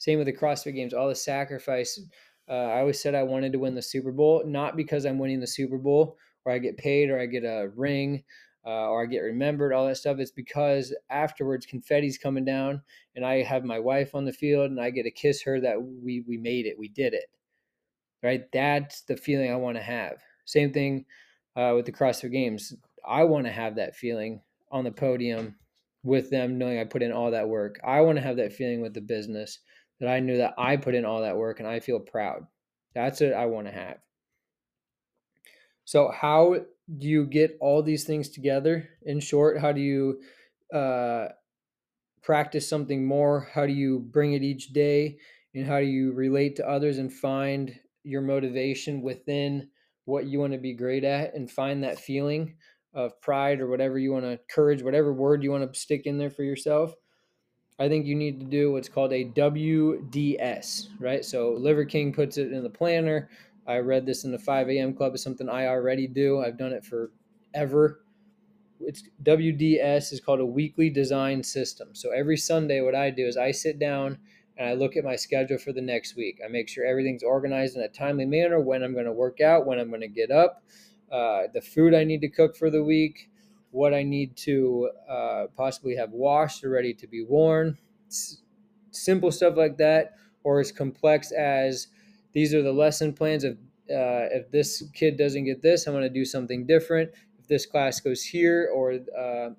Same 0.03 0.19
with 0.19 0.27
the 0.27 0.33
CrossFit 0.33 0.75
games, 0.75 0.93
all 0.93 1.07
the 1.07 1.15
sacrifice. 1.15 1.97
Uh, 2.49 2.55
I 2.55 2.81
always 2.81 3.01
said 3.01 3.15
I 3.15 3.23
wanted 3.23 3.53
to 3.53 3.61
win 3.61 3.77
the 3.77 3.81
Super 3.81 4.11
Bowl, 4.11 4.43
not 4.45 4.77
because 4.77 5.05
I'm 5.05 5.17
winning 5.17 5.38
the 5.38 5.47
Super 5.47 5.79
Bowl, 5.79 6.19
or 6.45 6.51
I 6.51 6.59
get 6.59 6.77
paid 6.77 7.09
or 7.09 7.21
I 7.21 7.27
get 7.27 7.45
a 7.45 7.71
ring 7.77 8.25
uh, 8.67 8.88
or 8.88 9.05
I 9.05 9.07
get 9.07 9.21
remembered, 9.21 9.73
all 9.73 9.87
that 9.87 9.99
stuff. 9.99 10.19
It's 10.19 10.33
because 10.33 10.93
afterwards 11.09 11.67
confetti's 11.67 12.19
coming 12.19 12.45
down 12.45 12.83
and 13.15 13.25
I 13.25 13.45
have 13.45 13.65
my 13.65 13.79
wife 13.79 14.17
on 14.17 14.25
the 14.25 14.33
field 14.33 14.73
and 14.73 14.81
I 14.81 14.91
get 14.91 15.05
to 15.05 15.12
kiss 15.12 15.41
her 15.43 15.61
that 15.61 15.81
we 15.81 16.25
we 16.27 16.37
made 16.37 16.67
it, 16.67 16.77
we 16.77 16.88
did 16.88 17.15
it. 17.15 17.31
Right? 18.25 18.43
That's 18.53 19.03
the 19.03 19.17
feeling 19.17 19.53
I 19.53 19.57
want 19.57 19.77
to 19.77 19.85
have. 19.85 20.15
Same 20.47 20.73
thing 20.73 21.05
uh, 21.55 21.75
with 21.77 21.87
the 21.87 21.93
CrossFit 21.93 22.33
Games. 22.33 22.75
I 23.09 23.23
want 23.23 23.47
to 23.47 23.53
have 23.53 23.77
that 23.77 23.95
feeling 23.95 24.43
on 24.73 24.83
the 24.83 24.91
podium 24.91 25.55
with 26.03 26.29
them, 26.31 26.59
knowing 26.59 26.81
I 26.81 26.85
put 26.85 27.03
in 27.03 27.12
all 27.12 27.31
that 27.31 27.49
work. 27.49 27.79
I 27.87 28.01
want 28.01 28.19
to 28.19 28.25
have 28.25 28.38
that 28.38 28.53
feeling 28.53 28.81
with 28.81 28.95
the 28.95 29.01
business 29.01 29.61
that 30.03 30.11
I 30.11 30.19
knew 30.19 30.38
that 30.38 30.55
I 30.59 30.77
put 30.77 30.97
in 30.97 31.05
all 31.05 31.23
that 31.23 31.37
work 31.37 31.61
and 31.61 31.69
I 31.69 31.79
feel 31.79 32.01
proud. 32.01 32.45
That's 32.93 33.21
what 33.21 33.35
I 33.35 33.47
want 33.47 33.69
to 33.69 33.73
have. 33.73 33.99
So, 35.85 36.11
how 36.11 36.57
do 36.99 37.07
you 37.07 37.25
get 37.25 37.57
all 37.61 37.85
these 37.85 38.03
things 38.03 38.29
together? 38.29 38.88
In 39.03 39.21
short, 39.21 39.61
how 39.61 39.71
do 39.71 39.81
you 39.81 40.21
uh, 40.75 41.29
practice 42.21 42.69
something 42.69 43.07
more? 43.07 43.49
How 43.55 43.65
do 43.65 43.73
you 43.73 44.01
bring 44.01 44.33
it 44.33 44.43
each 44.43 44.73
day? 44.73 45.19
And 45.55 45.67
how 45.67 45.79
do 45.79 45.87
you 45.87 46.12
relate 46.15 46.57
to 46.57 46.69
others 46.69 46.99
and 46.99 47.12
find 47.12 47.73
your 48.03 48.23
motivation 48.23 49.03
within 49.03 49.69
what 50.05 50.27
you 50.27 50.41
want 50.41 50.53
to 50.53 50.59
be 50.59 50.75
great 50.75 51.05
at 51.05 51.35
and 51.35 51.49
find 51.49 51.85
that 51.85 52.01
feeling 52.01 52.57
of 52.93 53.21
pride 53.21 53.61
or 53.61 53.69
whatever 53.69 54.01
you 54.01 54.12
want 54.12 54.25
to 54.25 54.41
courage, 54.51 54.83
whatever 54.83 55.12
word 55.12 55.45
you 55.45 55.53
want 55.53 55.73
to 55.73 55.79
stick 55.79 56.07
in 56.07 56.19
there 56.19 56.31
for 56.31 56.43
yourself? 56.43 56.93
I 57.78 57.88
think 57.88 58.06
you 58.06 58.14
need 58.14 58.38
to 58.40 58.46
do 58.46 58.72
what's 58.72 58.88
called 58.88 59.12
a 59.12 59.24
WDS, 59.24 60.88
right? 61.00 61.24
So 61.24 61.52
Liver 61.52 61.85
King 61.85 62.12
puts 62.12 62.37
it 62.37 62.52
in 62.52 62.62
the 62.62 62.70
planner. 62.70 63.30
I 63.66 63.78
read 63.78 64.06
this 64.06 64.24
in 64.24 64.32
the 64.32 64.38
5 64.38 64.68
a.m. 64.68 64.94
club. 64.94 65.14
It's 65.14 65.22
something 65.22 65.48
I 65.48 65.66
already 65.66 66.06
do. 66.06 66.40
I've 66.40 66.58
done 66.58 66.72
it 66.72 66.85
forever. 66.85 68.04
It's 68.80 69.04
WDS 69.22 70.12
is 70.12 70.20
called 70.20 70.40
a 70.40 70.46
weekly 70.46 70.90
design 70.90 71.42
system. 71.42 71.90
So 71.94 72.11
every 72.11 72.37
Sunday, 72.37 72.80
what 72.80 72.94
I 72.94 73.11
do 73.11 73.26
is 73.26 73.37
I 73.37 73.52
sit 73.52 73.78
down 73.78 74.18
and 74.56 74.68
I 74.68 74.74
look 74.74 74.96
at 74.96 75.04
my 75.04 75.16
schedule 75.16 75.58
for 75.58 75.72
the 75.72 75.80
next 75.80 76.16
week. 76.16 76.40
I 76.44 76.48
make 76.48 76.68
sure 76.68 76.85
everything's 76.85 77.22
organized 77.22 77.76
in 77.76 77.82
a 77.82 77.88
timely 77.88 78.26
manner, 78.26 78.61
when 78.61 78.82
I'm 78.82 78.92
going 78.92 79.06
to 79.06 79.12
work 79.12 79.40
out, 79.40 79.66
when 79.66 79.78
I'm 79.78 79.88
going 79.88 80.02
to 80.02 80.08
get 80.08 80.30
up, 80.30 80.62
uh, 81.11 81.42
the 81.54 81.61
food 81.61 81.94
I 81.94 82.04
need 82.04 82.20
to 82.22 82.28
cook 82.28 82.56
for 82.56 82.70
the 82.70 82.82
week, 82.82 83.30
what 83.72 83.92
I 83.92 84.04
need 84.04 84.37
to 84.37 84.90
uh, 85.08 85.46
possibly 85.56 85.96
have 85.96 86.12
washed 86.12 86.62
or 86.62 86.70
ready 86.70 86.94
to 86.94 87.06
be 87.06 87.24
worn. 87.24 87.76
It's 88.06 88.42
simple 88.92 89.32
stuff 89.32 89.56
like 89.56 89.78
that, 89.78 90.14
or 90.44 90.61
as 90.61 90.70
complex 90.70 91.32
as 91.32 91.88
these 92.32 92.54
are 92.54 92.62
the 92.62 92.72
lesson 92.72 93.12
plans 93.12 93.44
of 93.44 93.58
uh, 93.90 94.30
if 94.30 94.50
this 94.50 94.85
kid 94.94 95.16
doesn't 95.18 95.44
get 95.44 95.61
this, 95.61 95.87
I'm 95.87 95.92
going 95.92 96.04
to 96.04 96.08
do 96.08 96.24
something 96.24 96.66
different. 96.66 97.11
If 97.38 97.48
this 97.48 97.66
class 97.66 98.00
goes 98.00 98.22
here 98.22 98.70
or 98.72 98.98
uh, 99.18 99.50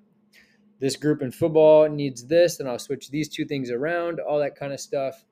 this 0.80 0.96
group 0.96 1.22
in 1.22 1.30
football 1.30 1.88
needs 1.88 2.26
this, 2.26 2.56
then 2.56 2.66
I'll 2.66 2.78
switch 2.78 3.10
these 3.10 3.28
two 3.28 3.44
things 3.44 3.70
around, 3.70 4.20
all 4.20 4.38
that 4.38 4.56
kind 4.56 4.72
of 4.72 4.80
stuff. 4.80 5.24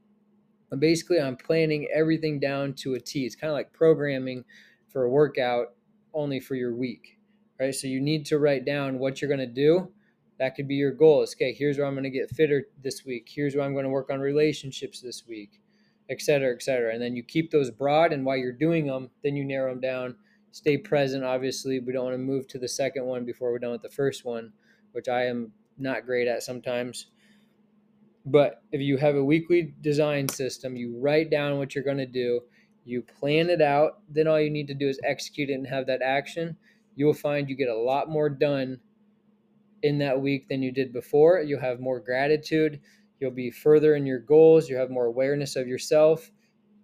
And 0.71 0.81
basically, 0.81 1.21
I'm 1.21 1.37
planning 1.37 1.89
everything 1.93 2.39
down 2.39 2.75
to 2.75 2.95
a 2.95 3.01
T. 3.01 3.25
It's 3.27 3.35
kind 3.35 3.51
of 3.51 3.55
like 3.55 3.73
programming 3.73 4.45
for 4.89 5.05
a 5.05 5.11
workout 5.11 5.75
only 6.15 6.41
for 6.41 6.55
your 6.55 6.75
week, 6.75 7.19
right? 7.63 7.75
So 7.75 7.87
you 7.87 8.01
need 8.01 8.27
to 8.27 8.39
write 8.39 8.65
down 8.65 8.99
what 8.99 9.21
you're 9.21 9.29
going 9.29 9.41
to 9.41 9.47
do. 9.47 9.93
That 10.39 10.55
could 10.55 10.69
be 10.69 10.75
your 10.75 10.93
goal. 10.93 11.25
okay, 11.33 11.53
here's 11.53 11.79
where 11.79 11.87
I'm 11.87 11.95
going 11.95 12.05
to 12.05 12.11
get 12.11 12.31
fitter 12.31 12.67
this 12.83 13.05
week. 13.05 13.31
Here's 13.33 13.55
where 13.55 13.65
I'm 13.65 13.73
going 13.73 13.85
to 13.85 13.91
work 13.91 14.11
on 14.11 14.21
relationships 14.21 15.01
this 15.01 15.25
week 15.27 15.63
et 16.13 16.21
cetera, 16.21 16.55
et 16.55 16.63
cetera. 16.63 16.93
And 16.93 17.03
then 17.03 17.17
you 17.17 17.23
keep 17.23 17.51
those 17.51 17.71
broad, 17.71 18.13
and 18.13 18.25
while 18.25 18.37
you're 18.37 18.53
doing 18.53 18.87
them, 18.87 19.11
then 19.23 19.37
you 19.37 19.45
narrow 19.45 19.71
them 19.71 19.81
down. 19.81 20.17
Stay 20.53 20.77
present, 20.77 21.25
obviously. 21.25 21.81
We 21.81 21.93
don't 21.93 22.05
want 22.05 22.15
to 22.15 22.19
move 22.19 22.47
to 22.49 22.59
the 22.59 22.69
second 22.69 23.07
one 23.07 23.25
before 23.25 23.51
we're 23.51 23.59
done 23.59 23.73
with 23.73 23.83
the 23.83 23.89
first 23.89 24.25
one, 24.25 24.53
which 24.93 25.09
I 25.09 25.27
am 25.27 25.53
not 25.79 26.05
great 26.05 26.29
at 26.29 26.43
sometimes. 26.43 27.07
But 28.27 28.63
if 28.71 28.81
you 28.81 28.99
have 28.99 29.17
a 29.17 29.25
weekly 29.25 29.75
design 29.81 30.29
system, 30.29 30.77
you 30.77 30.97
write 30.99 31.31
down 31.31 31.59
what 31.59 31.75
you're 31.75 31.83
going 31.83 31.97
to 31.97 32.07
do, 32.07 32.43
you 32.85 33.03
plan 33.03 33.49
it 33.49 33.63
out, 33.63 34.01
then 34.09 34.29
all 34.29 34.41
you 34.41 34.51
need 34.51 34.69
to 34.69 34.75
do 34.75 34.89
is 34.89 35.01
execute 35.05 35.51
it 35.51 35.55
and 35.55 35.67
have 35.67 35.87
that 35.87 36.03
action. 36.03 36.57
You 36.95 37.07
will 37.07 37.15
find 37.15 37.49
you 37.49 37.57
get 37.57 37.69
a 37.69 37.77
lot 37.77 38.09
more 38.09 38.29
done 38.29 38.81
in 39.83 39.99
that 39.99 40.21
week 40.21 40.49
than 40.49 40.63
you 40.63 40.71
did 40.71 40.93
before. 40.93 41.41
You'll 41.41 41.61
have 41.61 41.81
more 41.81 42.01
gratitude 42.01 42.81
You'll 43.23 43.31
be 43.31 43.53
further 43.53 43.95
in 43.95 44.05
your 44.05 44.19
goals. 44.19 44.69
You 44.69 44.75
have 44.79 44.91
more 44.91 45.07
awareness 45.07 45.55
of 45.55 45.69
yourself 45.69 46.29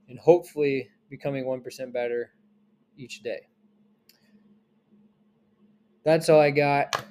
and 0.08 0.20
hopefully 0.20 0.88
becoming 1.10 1.44
1% 1.44 1.92
better 1.92 2.30
each 2.96 3.24
day. 3.24 3.48
That's 6.04 6.28
all 6.28 6.38
I 6.38 6.52
got. 6.52 7.04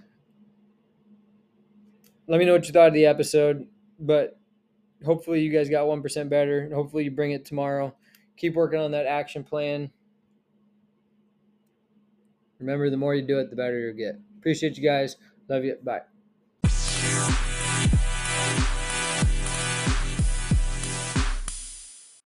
Let 2.30 2.40
me 2.40 2.46
know 2.46 2.54
what 2.54 2.66
you 2.68 2.72
thought 2.72 2.88
of 2.88 2.94
the 2.94 3.06
episode, 3.06 3.68
but 4.00 4.40
hopefully 5.06 5.42
you 5.42 5.52
guys 5.52 5.70
got 5.70 5.88
1% 5.88 6.30
better. 6.30 6.70
Hopefully 6.74 7.04
you 7.04 7.12
bring 7.12 7.32
it 7.32 7.44
tomorrow. 7.44 7.94
Keep 8.38 8.54
working 8.54 8.80
on 8.80 8.92
that 8.92 9.08
action 9.08 9.44
plan. 9.44 9.92
Remember, 12.60 12.90
the 12.90 12.98
more 12.98 13.16
you 13.16 13.22
do 13.22 13.40
it, 13.40 13.50
the 13.50 13.56
better 13.56 13.80
you'll 13.80 13.94
get. 13.98 14.20
Appreciate 14.40 14.78
you 14.78 14.84
guys. 14.84 15.16
Love 15.48 15.64
you. 15.64 15.78
Bye. 15.84 16.02